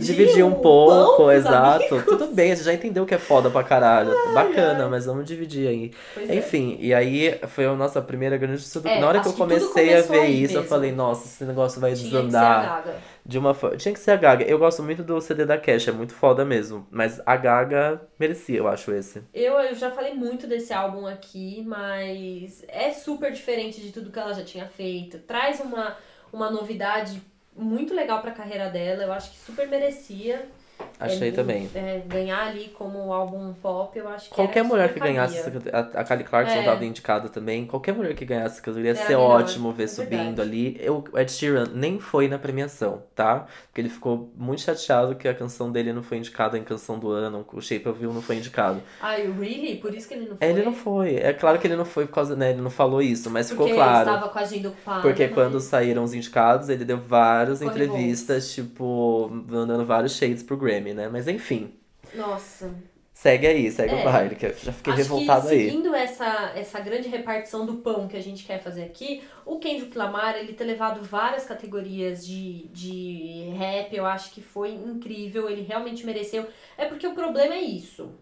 [0.00, 1.84] dividir um o pouco, exato.
[1.84, 2.04] amigos.
[2.04, 4.12] Tudo bem, você já entendeu que é foda pra caralho.
[4.32, 5.90] Bacana, mas vamos dividir aí.
[6.14, 6.34] Pois é.
[6.36, 9.48] Enfim, e aí foi a nossa primeira grande É, Na hora que eu acho que
[9.48, 10.68] comecei a ver isso, eu mesmo.
[10.68, 12.84] falei, nossa, esse negócio vai Tinha desandar.
[13.24, 13.54] De uma.
[13.76, 14.44] Tinha que ser a Gaga.
[14.44, 16.86] Eu gosto muito do CD da Cash, é muito foda mesmo.
[16.90, 19.22] Mas a Gaga merecia, eu acho, esse.
[19.32, 24.18] Eu, eu já falei muito desse álbum aqui, mas é super diferente de tudo que
[24.18, 25.18] ela já tinha feito.
[25.20, 25.96] Traz uma,
[26.32, 27.22] uma novidade
[27.56, 29.04] muito legal pra carreira dela.
[29.04, 30.48] Eu acho que super merecia.
[31.04, 31.68] Achei É, também.
[31.74, 35.78] é, ganhar ali como álbum pop, eu acho que Qualquer mulher que ganhasse essa categoria,
[35.94, 36.64] a Kelly Clarkson É.
[36.64, 37.66] tava indicada também.
[37.66, 40.76] Qualquer mulher que ganhasse essa categoria ia ser ótimo ver é subindo ali.
[40.80, 43.46] Eu, o Ed Sheeran nem foi na premiação, tá?
[43.66, 47.10] Porque ele ficou muito chateado que a canção dele não foi indicada em canção do
[47.10, 48.80] ano, o Shape of You não foi indicado.
[49.00, 49.76] Ai, really?
[49.76, 50.46] Por isso que ele não foi?
[50.46, 51.16] É, Ele não foi.
[51.16, 52.50] É claro que ele não foi por causa, né?
[52.50, 54.08] Ele não falou isso, mas Porque ficou claro.
[54.08, 55.02] ele estava com a agenda ocupada.
[55.02, 60.56] Porque mas- quando saíram os indicados, ele deu várias entrevistas, tipo, mandando vários shades pro
[60.56, 61.08] Grammy, né?
[61.08, 61.74] Mas enfim,
[62.14, 62.74] Nossa.
[63.12, 64.00] segue aí, segue É.
[64.00, 65.64] o baile, que eu já fiquei Acho revoltado que aí.
[65.70, 69.96] seguindo essa, essa grande repartição do pão que a gente quer fazer aqui, o Kendrick
[69.96, 75.62] Lamar, ele ter levado várias categorias de, de rap, eu acho que foi incrível, ele
[75.62, 76.46] realmente mereceu.
[76.76, 78.12] É porque o problema é isso.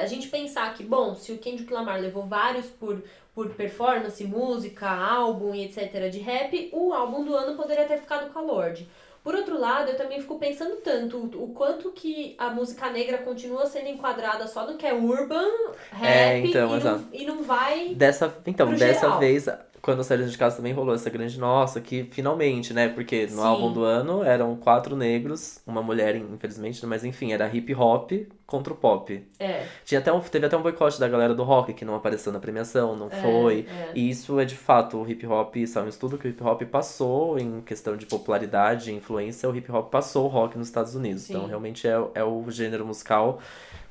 [0.00, 3.02] A gente pensar que, bom, se o Kendrick Lamar levou vários por,
[3.34, 6.10] por performance, música, álbum e etc.
[6.10, 8.86] de rap, o álbum do ano poderia ter ficado com a Lorde.
[9.26, 13.66] Por outro lado, eu também fico pensando tanto o quanto que a música negra continua
[13.66, 15.48] sendo enquadrada só no que é urban,
[15.90, 17.88] rap, É, então, e, não, e não vai.
[17.96, 19.18] Dessa, então, dessa geral.
[19.18, 19.48] vez,
[19.86, 22.88] quando saíram de casa também rolou essa grande nossa, que finalmente, né?
[22.88, 23.40] Porque no Sim.
[23.46, 28.10] álbum do ano eram quatro negros, uma mulher, infelizmente, mas enfim, era hip hop
[28.44, 29.24] contra o pop.
[29.38, 32.32] É, Tinha até um, teve até um boicote da galera do rock que não apareceu
[32.32, 33.64] na premiação, não É, foi.
[33.70, 33.92] é.
[33.94, 36.42] E isso é de fato, o hip hop, isso é um estudo que o hip
[36.42, 40.66] hop passou em questão de popularidade e influência, o hip hop passou o rock nos
[40.66, 41.22] Estados Unidos.
[41.22, 41.34] Sim.
[41.34, 43.38] Então realmente é, é o gênero musical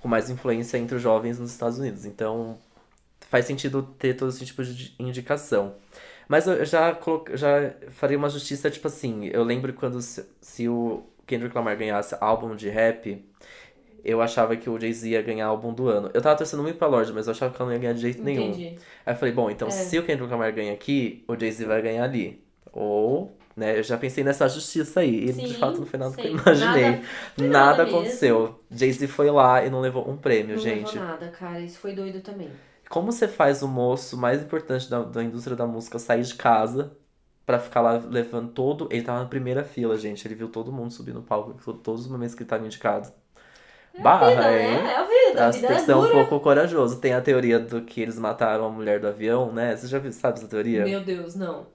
[0.01, 2.05] com mais influência entre os jovens nos Estados Unidos.
[2.05, 2.57] Então
[3.35, 5.75] faz sentido ter todo esse tipo de indicação.
[6.25, 6.97] Mas eu já,
[7.33, 12.15] já faria uma justiça, tipo assim, eu lembro quando se, se o Kendrick Lamar ganhasse
[12.21, 13.23] álbum de rap,
[14.03, 16.09] eu achava que o Jay-Z ia ganhar álbum do ano.
[16.13, 17.99] Eu tava torcendo muito pra Lorde, mas eu achava que ela não ia ganhar de
[18.01, 18.49] jeito nenhum.
[18.51, 18.77] entendi.
[19.05, 19.71] Aí eu falei, bom, então É.
[19.71, 22.41] se o Kendrick Lamar ganha aqui, o Jay-Z vai ganhar ali.
[22.71, 25.25] Ou, né, eu já pensei nessa justiça aí.
[25.29, 26.83] E de Sim, fato não foi nada que eu imaginei.
[26.91, 27.01] Nada-
[27.37, 28.59] Nada, nada aconteceu.
[28.71, 30.93] Jay-Z foi lá e não levou um prêmio, Não gente.
[30.95, 31.59] levou nada, cara.
[31.59, 32.49] Isso foi doido também.
[32.89, 36.95] Como você faz o moço mais importante da, da indústria da música sair de casa
[37.45, 38.87] pra ficar lá levando todo.
[38.91, 40.27] Ele tava na primeira fila, gente.
[40.27, 43.11] Ele viu todo mundo subir no palco, to- todos os momentos que ele tava indicado.
[43.97, 44.83] Barra, vida, hein?
[44.83, 44.91] né?
[44.91, 45.47] É a vida.
[45.47, 46.99] A vida tem é que ser um pouco corajoso.
[47.01, 49.75] Tem a teoria do que eles mataram a mulher do avião, né?
[49.75, 50.85] Você já viu, sabe essa teoria?
[50.85, 51.67] Meu Deus, não.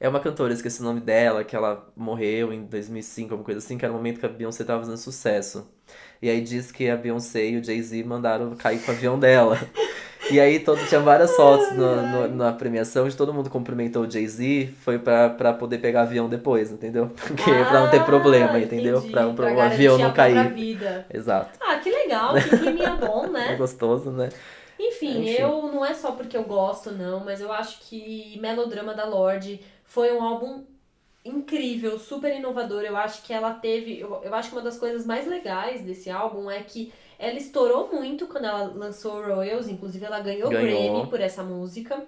[0.00, 3.78] É uma cantora, esqueci o nome dela, que ela morreu em 2005, alguma coisa assim,
[3.78, 5.73] que era o momento que a Beyoncé tava fazendo sucesso.
[6.24, 9.58] E aí diz que a Beyoncé e o Jay-Z mandaram cair com o avião dela.
[10.30, 14.10] E aí todo, tinha várias fotos no- no- na premiação de todo mundo cumprimentou o
[14.10, 17.08] Jay-Z, foi pra, pra poder pegar avião depois, entendeu?
[17.14, 18.96] Porque pra não ter Ah, problema, entendeu?
[19.00, 19.12] entendi.
[19.12, 20.50] Pra, pra o avião não cair.
[20.54, 21.04] Vida.
[21.12, 21.58] Exato.
[21.60, 23.56] Ah, que legal, que clima bom, É né?
[23.56, 24.30] gostoso, né?
[24.80, 25.42] Enfim, Enfim.
[25.42, 29.60] eu não é só porque eu gosto, não, mas eu acho que Melodrama da Lorde
[29.84, 30.64] foi um álbum
[31.24, 32.82] incrível, super inovador.
[32.82, 33.98] Eu acho que ela teve.
[33.98, 37.90] Eu, eu acho que uma das coisas mais legais desse álbum é que ela estourou
[37.92, 40.92] muito quando ela lançou Royals, inclusive ela ganhou, Ganhou.
[40.92, 42.04] Grammy por essa música.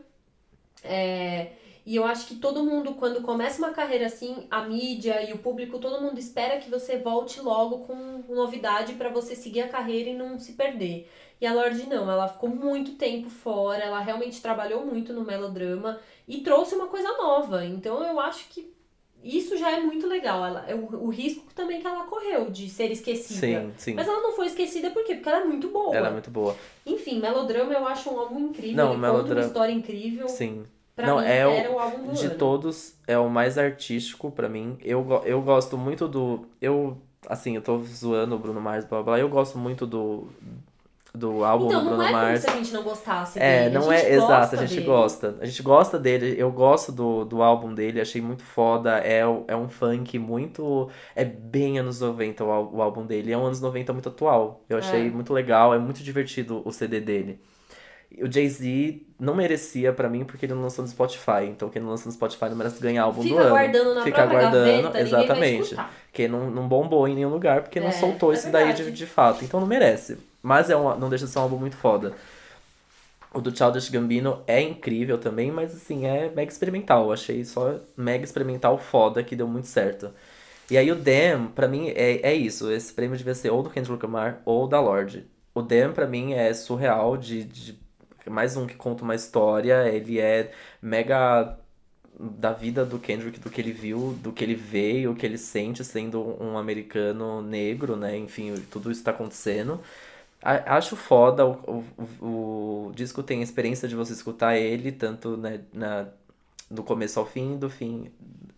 [0.83, 1.53] É,
[1.87, 5.39] e eu acho que todo mundo, quando começa uma carreira assim, a mídia e o
[5.39, 10.11] público, todo mundo espera que você volte logo com novidade pra você seguir a carreira
[10.11, 11.09] e não se perder.
[11.41, 16.01] E a Lorde não, ela ficou muito tempo fora, ela realmente trabalhou muito no melodrama
[16.27, 17.65] e trouxe uma coisa nova.
[17.65, 18.75] Então eu acho que
[19.27, 20.45] isso já é muito legal.
[20.45, 23.41] Ela, é o, o risco também que ela correu de ser esquecida.
[23.41, 23.95] Sim, sim.
[23.95, 25.15] Mas ela não foi esquecida por quê?
[25.15, 25.95] Porque ela é muito boa.
[25.97, 26.55] Ela é muito boa.
[26.85, 28.77] Enfim, Melodrama eu acho um álbum incrível.
[28.77, 30.29] Não, Melodrama- uma história incrível.
[30.29, 30.65] Sim.
[30.95, 32.35] Pra Não, mim, é o- era o álbum do De ano.
[32.37, 34.79] todos, é o mais artístico pra mim.
[34.83, 36.47] Eu, eu gosto muito do.
[36.61, 36.97] Eu,
[37.29, 39.03] assim, eu tô zoando o Bruno Mars, blá.
[39.03, 39.19] blá.
[39.19, 40.29] Eu gosto muito do,
[41.17, 42.41] do álbum Então, do Bruno não é Mars.
[42.45, 43.75] como se a gente não gostasse É, dele.
[43.75, 44.87] não a gente é exato, a gente dele.
[44.87, 45.37] gosta.
[45.41, 48.99] A gente gosta dele, eu gosto do, do álbum dele, achei muito foda.
[48.99, 50.89] É, é um funk muito.
[51.15, 53.33] É bem anos 90 o, o álbum dele.
[53.33, 54.65] É um anos 90 muito atual.
[54.69, 55.11] Eu achei É.
[55.11, 57.41] muito legal, é muito divertido o CD dele.
[58.23, 61.45] O Jay-Z não merecia pra mim porque ele não lançou no Spotify.
[61.49, 63.51] Então quem não lança no Spotify não merece ganhar álbum do Fica ano.
[63.51, 65.77] guardando na Fica guardando, gaveta, exatamente.
[66.07, 68.91] Porque não, não bombou em nenhum lugar, porque não É, soltou é isso daí de,
[68.93, 69.45] de fato.
[69.45, 70.19] Então não merece.
[70.47, 72.15] Mas é um, não deixa de ser um álbum muito foda.
[73.35, 77.07] O do Childish Gambino é incrível também, mas assim, é mega experimental.
[77.07, 80.13] Eu achei só mega experimental foda, que deu muito certo.
[80.71, 82.71] E aí o Damn, pra mim, é, é isso.
[82.71, 85.27] Esse prêmio devia ser ou do Kendrick Lamar ou da Lorde.
[85.53, 87.79] O Damn, pra mim, é surreal de, de...
[88.27, 89.89] Mais um que conta uma história.
[89.89, 91.59] Ele é mega
[92.21, 95.39] da vida do Kendrick, do que ele viu, do que ele vê, o que ele
[95.39, 98.17] sente sendo um americano negro, né?
[98.17, 99.81] Enfim, tudo isso tá acontecendo.
[100.67, 101.85] Acho foda, o,
[102.21, 106.09] o, o disco tem a experiência de você escutar ele, tanto né, na,
[106.71, 108.13] do começo ao fim, do fim,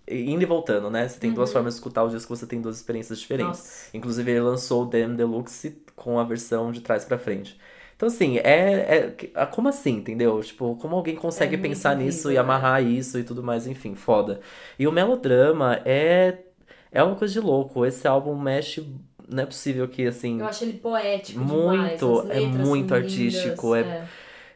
[0.08, 1.08] indo e voltando, né?
[1.08, 3.60] Você tem duas formas de escutar o disco, você tem duas experiências diferentes.
[3.60, 3.90] Nossa.
[3.96, 7.58] Inclusive, ele lançou o Damn Deluxe com a versão de trás pra frente.
[7.96, 10.40] Então, assim, é, é- é- Como assim, entendeu?
[10.42, 12.40] Tipo, como alguém consegue É pensar nisso incrível, e né?
[12.40, 14.40] amarrar isso e tudo mais, enfim, foda.
[14.78, 16.38] E o melodrama é.
[16.90, 17.84] É uma coisa de louco.
[17.84, 18.86] Esse álbum mexe.
[19.28, 20.40] Não é possível que, assim.
[20.40, 22.30] Eu acho ele poético Muito, demais.
[22.30, 24.08] é muito artístico, lindas, é-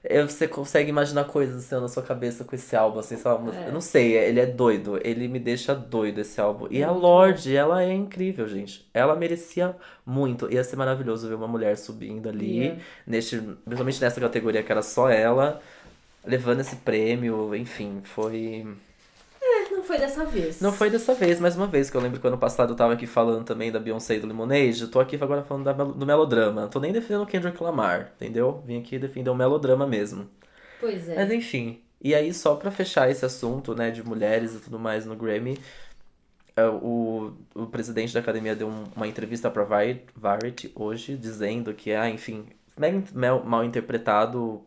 [0.04, 3.68] é, Você consegue imaginar coisas assim na sua cabeça com esse álbum, assim, lá, É.
[3.68, 6.66] eu não sei, ele é doido, ele me deixa doido esse álbum.
[6.70, 8.84] E É a Lorde, ela é incrível, gente.
[8.92, 10.52] Ela merecia muito.
[10.52, 15.08] Ia ser maravilhoso ver uma mulher subindo ali, neste, principalmente nessa categoria que era só
[15.08, 15.60] ela,
[16.26, 18.66] levando esse prêmio, enfim, foi.
[19.92, 20.60] Não foi dessa vez.
[20.60, 22.94] Não foi dessa vez, mais uma vez, que eu lembro que ano passado eu tava
[22.94, 26.06] aqui falando também da Beyoncé e do Lemonade, eu tô aqui agora falando da do
[26.06, 26.66] melodrama.
[26.68, 28.62] Tô nem defendendo o Kendrick Lamar, entendeu?
[28.66, 30.28] Vim aqui defender o melodrama mesmo.
[30.80, 31.16] Pois é.
[31.16, 31.80] Mas enfim.
[32.00, 35.56] E aí, só pra fechar esse assunto, né, de mulheres e tudo mais no Grammy,
[36.56, 41.72] é, o, o presidente da academia deu um- uma entrevista pra Vari- Variety hoje, dizendo
[41.74, 42.46] que, ah, enfim,
[43.14, 44.62] mal, mal interpretado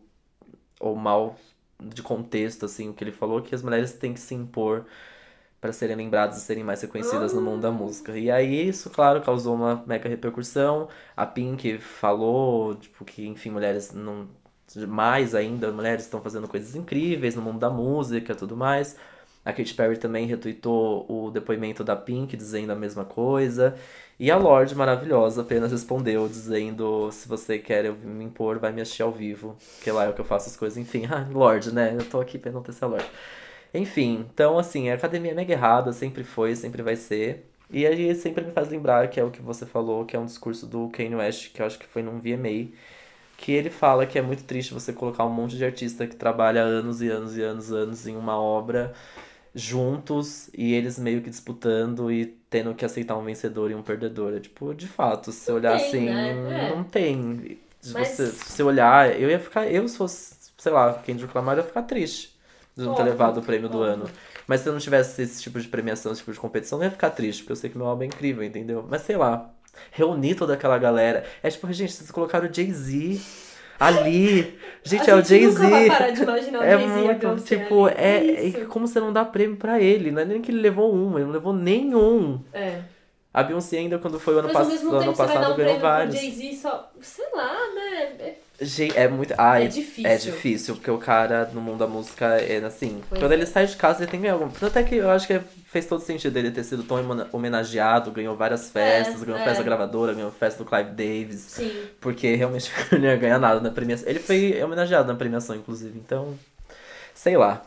[0.80, 1.36] ou mal
[1.82, 4.86] de contexto, assim, o que ele falou, que as mulheres têm que se impor
[5.66, 8.16] para serem lembradas e serem mais reconhecidas no mundo da música.
[8.16, 10.88] E aí isso, claro, causou uma mega repercussão.
[11.16, 14.28] A Pink falou, tipo, que, enfim, mulheres não
[14.86, 18.96] mais ainda, mulheres estão fazendo coisas incríveis no mundo da música, e tudo mais.
[19.44, 23.74] A Katy Perry também retweetou o depoimento da Pink dizendo a mesma coisa.
[24.18, 28.80] E a Lorde, maravilhosa, apenas respondeu dizendo: se você quer eu me impor, vai me
[28.80, 30.78] assistir ao vivo, que lá é o que eu faço as coisas.
[30.78, 31.96] Enfim, ah, Lorde, né?
[31.98, 33.10] Eu tô aqui pra enaltecer a Lorde.
[33.76, 37.46] Enfim, então assim, a academia é mega errada, sempre foi, sempre vai ser.
[37.70, 40.24] E aí sempre me faz lembrar que é o que você falou, que é um
[40.26, 42.68] discurso do Kanye West, que eu acho que foi num VMA,
[43.36, 46.62] que ele fala que é muito triste você colocar um monte de artista que trabalha
[46.62, 48.94] anos e anos e anos e anos em uma obra
[49.54, 54.34] juntos e eles meio que disputando e tendo que aceitar um vencedor e um perdedor.
[54.34, 56.68] É tipo, de fato, se você olhar tem, assim, né?
[56.68, 56.76] É.
[56.76, 57.58] não tem.
[57.80, 61.56] Se Mas- você se olhar, eu ia ficar, eu se fosse, sei lá, Kendrick Lamar,
[61.56, 62.35] eu ia ficar triste
[62.76, 64.04] não ter levado o prêmio do ano.
[64.46, 66.90] Mas se eu não tivesse esse tipo de premiação, esse tipo de competição, eu ia
[66.90, 68.84] ficar triste, porque eu sei que meu álbum é incrível, entendeu?
[68.88, 69.50] Mas sei lá,
[69.90, 71.24] reunir toda aquela galera.
[71.42, 73.20] É tipo, gente, vocês colocaram o Jay-Z
[73.78, 74.58] ali.
[74.84, 75.66] Gente, A é o gente Jay-Z.
[75.66, 76.22] o É Jay-Z
[76.60, 80.24] e a muito, tipo, é, é como você não dá prêmio pra ele, não é
[80.24, 82.40] nem que ele levou um, ele não levou nenhum.
[82.52, 82.82] É.
[83.36, 86.14] A Beyoncé ainda quando foi o ano, pass- ano tempo passado um ganhou vários.
[86.14, 86.90] Jay-Z só.
[87.02, 88.02] Sei lá, né?
[88.18, 89.34] É- Gente, é muito.
[89.36, 90.10] Ai, É difícil.
[90.10, 93.02] É difícil, porque o cara no mundo da música é assim.
[93.06, 93.34] Pois quando é.
[93.34, 94.48] ele sai de casa, ele tem que ganhar algum.
[94.66, 98.34] Até que eu acho que fez todo sentido ele ter sido tão homena- homenageado, ganhou
[98.34, 99.44] várias festas, ganhou é.
[99.44, 101.40] festa gravadora, ganhou festa do Clive Davis.
[101.42, 101.70] Sim.
[102.00, 104.08] Porque realmente ele não ia ganhar nada na premiação.
[104.08, 105.98] Ele foi homenageado na premiação, inclusive.
[105.98, 106.34] Então,
[107.14, 107.62] sei lá.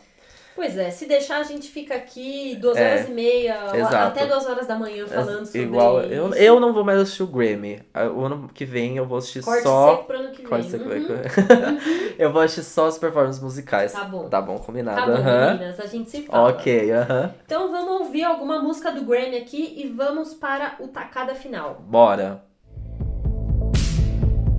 [0.59, 3.95] Pois é, se deixar a gente fica aqui duas É, horas e meia, exato.
[3.95, 6.11] até duas horas da manhã falando sobre Igual, isso.
[6.11, 7.81] eu, eu não vou mais assistir o Grammy.
[7.93, 9.91] Ah, O ano que vem eu vou assistir Corte só.
[9.91, 10.45] seco pro ano que vem.
[10.47, 10.83] Corte seco.
[10.89, 11.79] Uhum.
[12.19, 13.93] eu vou assistir só as performances musicais.
[13.93, 14.27] Tá bom.
[14.27, 14.99] Tá bom, combinado.
[14.99, 15.53] Tá bom, aham.
[15.53, 16.49] meninas, a gente se fala.
[16.49, 17.33] Ok, aham.
[17.45, 21.81] Então vamos ouvir alguma música do Grammy aqui e vamos para o tacada final.
[21.87, 22.43] Bora.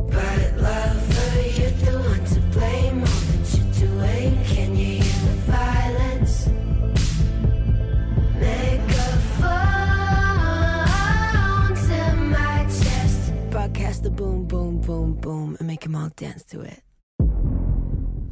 [0.08, 1.19] But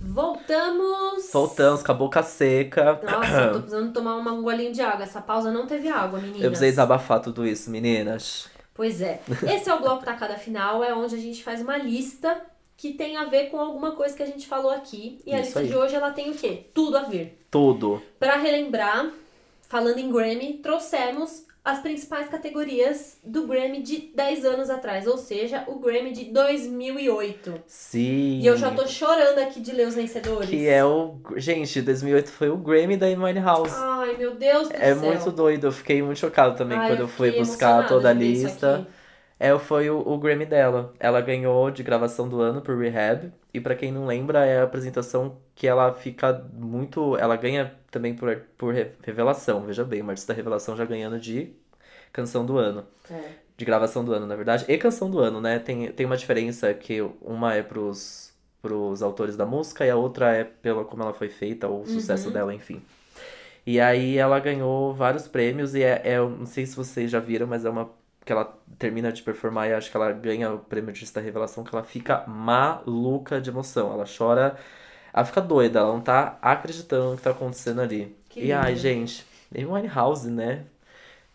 [0.00, 1.30] Voltamos!
[1.32, 3.00] Voltamos com a boca seca.
[3.02, 5.04] Nossa, eu tô precisando tomar uma- um golinho de água.
[5.04, 6.42] Essa pausa não teve água, meninas.
[6.42, 8.48] Eu precisei desabafar tudo isso, meninas.
[8.74, 9.20] Pois é.
[9.42, 12.40] Esse é o bloco tacada final, é onde a gente faz uma lista
[12.78, 15.18] que tem a ver com alguma coisa que a gente falou aqui.
[15.26, 15.66] E a Isso lista aí.
[15.66, 16.64] de hoje ela tem o quê?
[16.72, 17.36] Tudo a ver.
[17.50, 18.00] Tudo.
[18.20, 19.10] Pra relembrar,
[19.68, 25.64] falando em Grammy, trouxemos as principais categorias do Grammy de 10 anos atrás, ou seja,
[25.66, 27.62] o Grammy de 2008.
[27.66, 28.38] Sim.
[28.40, 30.48] E eu já tô chorando aqui de ler os vencedores.
[30.48, 31.16] Que é o.
[31.36, 33.72] Gente, 2008 foi o Grammy da Amy House.
[33.74, 34.96] Ai, meu Deus do É céu.
[34.96, 38.76] muito doido, eu fiquei muito chocado também Ai, quando eu fui buscar toda a lista.
[38.76, 38.97] aqui.
[39.40, 40.92] É, foi o, o Grammy dela.
[40.98, 43.32] Ela ganhou de gravação do ano por Rehab.
[43.54, 47.16] E pra quem não lembra, é a apresentação que ela fica muito.
[47.16, 49.62] Ela ganha também por, por re- revelação.
[49.64, 51.52] Veja bem, uma artista revelação já ganhando de
[52.12, 52.84] canção do ano.
[53.10, 53.30] É.
[53.56, 54.64] De gravação do ano, na verdade.
[54.68, 55.58] E canção do ano, né?
[55.58, 58.32] Tem, tem uma diferença que uma é pros,
[58.62, 61.86] pros autores da música e a outra é pela como ela foi feita, ou o
[61.86, 62.32] sucesso Uhum.
[62.34, 62.82] dela, enfim.
[63.66, 67.20] E aí ela ganhou vários prêmios e é, é- eu não sei se vocês já
[67.20, 67.90] viram, mas é uma
[68.28, 71.64] que ela termina de performar e acho que ela ganha o prêmio de artista revelação
[71.64, 73.90] que ela fica maluca de emoção.
[73.90, 74.54] Ela chora,
[75.14, 78.14] ela fica doida, ela não tá acreditando no que tá acontecendo ali.
[78.28, 80.66] Que e ai, gente, Amy Winehouse, né?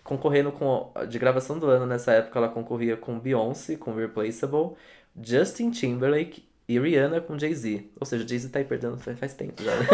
[0.03, 4.77] Concorrendo com de gravação do ano nessa época ela concorria com Beyoncé, com Replaceable,
[5.19, 7.89] Justin Timberlake e Rihanna com Jay-Z.
[7.99, 9.75] Ou seja, Jay-Z tá aí perdendo faz faz tempo já.
[9.75, 9.87] né?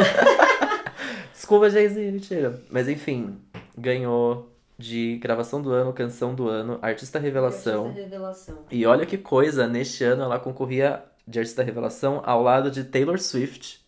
[1.32, 2.62] Desculpa, Jay-Z, mentira.
[2.70, 3.38] Mas enfim,
[3.78, 7.88] ganhou de gravação do ano, canção do ano, artista revelação.
[7.88, 8.60] Artista revelação.
[8.72, 13.20] E olha que coisa, neste ano ela concorria de artista revelação ao lado de Taylor
[13.20, 13.86] Swift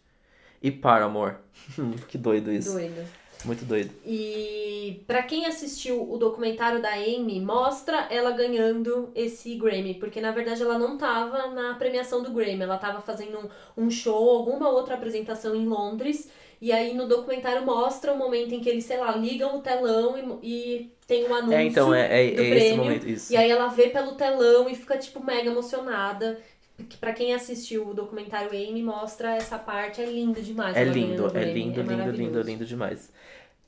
[0.61, 1.35] e Paramore.
[2.09, 2.73] Que doido isso.
[2.73, 3.20] Doido.
[3.43, 3.91] Muito doido.
[4.05, 10.31] E pra quem assistiu o documentário da Amy, mostra ela ganhando esse Grammy, porque na
[10.31, 13.39] verdade ela não tava na premiação do Grammy, ela tava fazendo
[13.77, 16.29] um, um show, alguma outra apresentação em Londres,
[16.61, 20.39] e aí no documentário mostra o momento em que eles, sei lá, ligam o telão
[20.43, 23.37] e, e tem um anúncio É, então, é, é, do é esse prêmio, momento, e
[23.37, 26.39] aí ela vê pelo telão e fica tipo mega emocionada.
[26.83, 30.75] Que Pra quem assistiu o documentário Amy, mostra essa parte, é lindo demais.
[30.75, 33.11] É ela ganhando lindo, é lindo, lindo, lindo, lindo demais.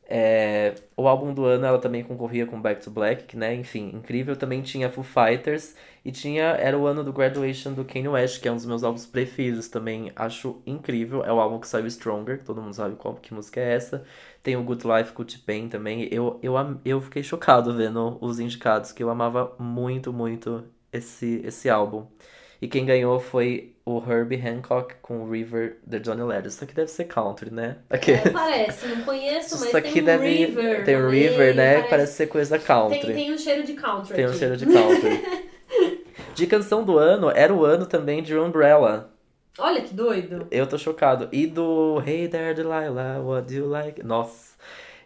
[0.05, 3.89] É, o álbum do ano ela também concorria com Back to Black, que, né, enfim,
[3.93, 4.35] incrível.
[4.35, 8.47] Também tinha Foo Fighters e tinha era o ano do Graduation do Kanye West, que
[8.47, 10.11] é um dos meus álbuns preferidos também.
[10.15, 11.23] Acho incrível.
[11.23, 14.05] É o álbum que saiu Stronger, todo mundo sabe qual que música é essa.
[14.41, 16.07] Tem o Good Life com o T-Pain também.
[16.11, 16.53] Eu, eu,
[16.83, 22.05] eu fiquei chocado vendo os indicados, que eu amava muito, muito esse, esse álbum.
[22.63, 26.47] E quem ganhou foi o Herbie Hancock com River da Johnny Letter.
[26.47, 27.75] Isso aqui deve ser country, né?
[27.89, 28.11] Aqui.
[28.13, 30.29] É, parece, não conheço, mas Isso aqui tem um deve.
[30.29, 30.85] river.
[30.85, 31.81] tem um river, né?
[31.89, 32.13] Parece...
[32.13, 33.01] ser coisa country.
[33.01, 34.37] Tem, tem um cheiro de country Tem um aqui.
[34.37, 35.43] cheiro de country.
[36.33, 39.11] de canção do ano, era o ano também de Umbrella.
[39.59, 40.47] Olha que doido.
[40.49, 41.27] Eu tô chocado.
[41.33, 44.01] E do Hey There Delilah, what do you like?
[44.01, 44.52] Nossa,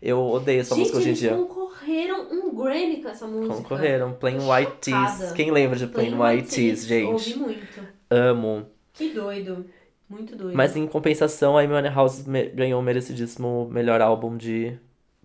[0.01, 1.31] eu odeio essa Gente, música hoje em dia.
[1.35, 3.55] concorreram um Grammy com essa música.
[3.55, 4.13] Concorreram.
[4.13, 5.31] Plain Tô White Tees.
[5.33, 7.11] Quem lembra de Plain, White Tees, gente?
[7.11, 7.81] Ouvi muito.
[8.09, 8.65] Amo.
[8.93, 9.65] Que doido.
[10.09, 10.55] Muito doido.
[10.55, 12.23] Mas em compensação, a Amy House
[12.53, 14.77] ganhou o merecidíssimo melhor álbum de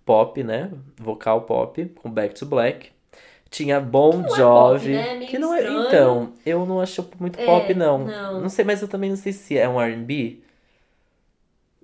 [0.05, 0.69] pop, né?
[0.97, 2.91] Vocal pop, com Back to Black.
[3.49, 4.93] Tinha Bon é Jovi.
[4.93, 5.25] pop, né?
[5.27, 5.59] Que não é.
[5.59, 5.87] estranho.
[5.87, 7.99] Então, eu não acho muito É, pop, não.
[7.99, 8.41] não.
[8.41, 10.42] Não sei, mas eu também não sei se é um RB.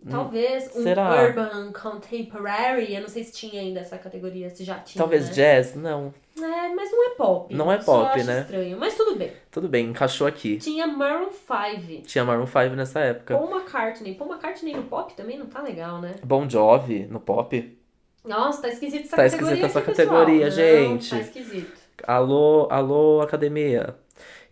[0.10, 1.24] Talvez um será?
[1.24, 5.02] Urban Contemporary, eu não sei se tinha ainda essa categoria, se já tinha.
[5.02, 5.34] Talvez né?
[5.34, 5.76] jazz?
[5.76, 6.14] Não.
[6.38, 7.54] É, mas não é pop.
[7.54, 8.42] Não é pop, né?
[8.42, 9.32] estranho, mas tudo bem.
[9.52, 10.58] Tudo bem, encaixou aqui.
[10.58, 12.04] Tinha Maroon 5.
[12.08, 13.38] Tinha Maroon 5 nessa época.
[13.38, 14.16] Paul McCartney.
[14.16, 16.16] Paul McCartney no pop também não tá legal, né?
[16.24, 17.78] Bon Jovi no pop.
[18.24, 19.46] Nossa, tá esquisito essa Tá categoria.
[19.48, 20.08] esquisita essa aqui, pessoal.
[20.20, 21.10] categoria, Não, gente.
[21.10, 21.80] Tá esquisito.
[22.08, 23.96] Alô, alô, academia.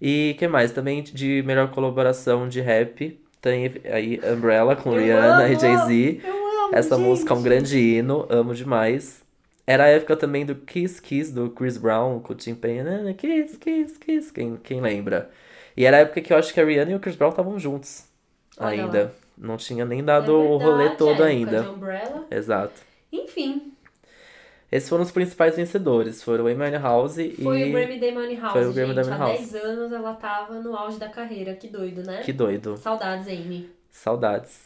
[0.01, 0.71] E que mais?
[0.71, 3.19] Também de melhor colaboração de rap.
[3.41, 6.21] Tem aí Umbrella com Eu Rihanna amo, e Jay-Z.
[6.23, 6.33] Eu
[6.65, 7.05] amo, Essa gente.
[7.05, 9.21] música é um grande hino, amo demais.
[9.65, 12.83] Era a época também do Kiss Kiss, do Chris Brown, com o Tim Payne.
[12.83, 13.13] né?
[13.13, 15.29] Kiss, Kiss, Kiss, quem, quem lembra?
[15.75, 17.59] E era a época que eu acho que a Rihanna e o Chris Brown estavam
[17.59, 18.05] juntos
[18.57, 19.03] Olha ainda.
[19.05, 19.11] lá.
[19.37, 21.61] Não tinha nem É dado o rolê verdade, todo ainda.
[21.61, 22.25] de Umbrella.
[22.31, 22.81] Exato.
[23.11, 23.73] Enfim,
[24.71, 26.21] Esses foram os principais vencedores.
[26.21, 27.31] Foram o Amy House e...
[27.41, 29.07] foi o Grammy da Money House, Foi o Grammy gente.
[29.07, 29.39] da Há House.
[29.51, 31.53] 10 anos ela tava no auge da carreira.
[31.53, 32.21] Que doido, né?
[32.23, 32.75] Que doido.
[32.77, 33.69] Saudades, Amy.
[33.89, 34.59] Saudades.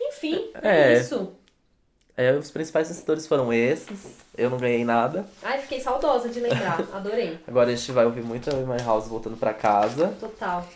[0.00, 1.00] Enfim, é, É.
[1.00, 1.32] isso.
[2.16, 4.16] É, os principais vencedores foram esses.
[4.36, 5.24] Eu não ganhei nada.
[5.42, 6.80] Ai, fiquei saudosa de lembrar.
[6.92, 7.38] Adorei.
[7.46, 10.08] Agora a gente vai ouvir muito a Amy House voltando pra casa.
[10.18, 10.66] Total.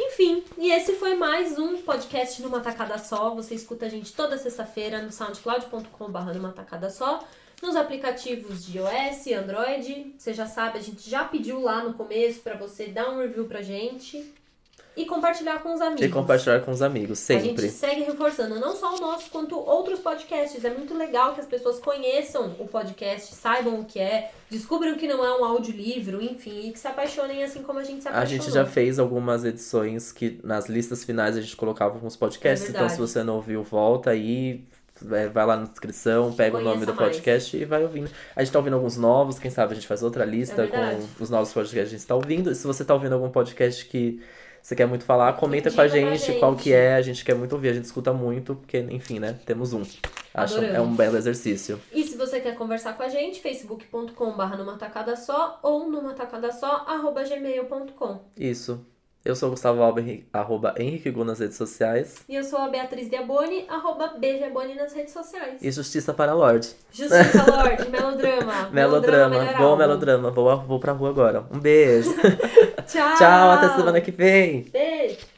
[0.00, 3.34] Enfim, e esse foi mais um podcast numa tacada só.
[3.34, 7.22] Você escuta a gente toda sexta-feira no soundcloud.com.br numa tacada só.
[7.62, 10.14] Nos aplicativos de iOS, Android.
[10.16, 13.46] Você já sabe, a gente já pediu lá no começo pra você dar um review
[13.46, 14.32] pra gente.
[14.96, 16.04] E compartilhar com os amigos.
[16.04, 17.68] E compartilhar com os amigos, A gente sempre.
[17.70, 20.64] segue reforçando, não só o nosso, quanto outros podcasts.
[20.64, 25.06] É muito legal que as pessoas conheçam o podcast, saibam o que é, descubram que
[25.06, 28.10] não é um audiolivro, enfim, e que se apaixonem assim como a gente se A
[28.10, 28.42] apaixonou.
[28.44, 32.66] gente já fez algumas edições que nas listas finais a gente colocava alguns podcasts.
[32.68, 34.64] É então, se você não ouviu, volta aí.
[35.12, 37.08] É, Vai lá na descrição, pega o nome Conheça do mais.
[37.08, 38.10] podcast e vai ouvindo.
[38.34, 41.22] A gente tá ouvindo alguns novos, quem sabe a gente faz outra lista É com
[41.22, 42.50] os novos podcasts que a gente tá ouvindo.
[42.50, 44.20] E se você tá ouvindo algum podcast que
[44.62, 46.62] você quer muito falar, comenta com a pra gente, qual gente.
[46.64, 49.72] que é, a gente quer muito ouvir, a gente escuta muito, porque, enfim, né, temos
[49.72, 49.82] um.
[50.34, 51.80] Acho é um belo exercício.
[51.92, 56.52] E se você quer conversar com a gente, facebook.com.br numa tacada só ou numa tacada
[56.52, 58.20] só, arroba gmail.com.
[58.36, 58.84] Isso.
[59.24, 60.00] Eu sou o Gustavo Alba,
[60.32, 62.18] arroba Henrique Gu nas redes sociais.
[62.28, 65.60] E eu sou a Beatriz Diaboni, arroba Bjaboni nas redes sociais.
[65.60, 66.68] E Justiça para Lorde.
[66.90, 68.70] Justiça Lorde, melodrama.
[68.70, 70.30] Melodrama, melhor bom melodrama.
[70.30, 71.44] Vou, vou pra rua agora.
[71.52, 72.14] Um beijo.
[72.86, 73.16] Tchau.
[73.18, 74.62] Tchau, até semana que vem.
[74.72, 75.37] Beijo.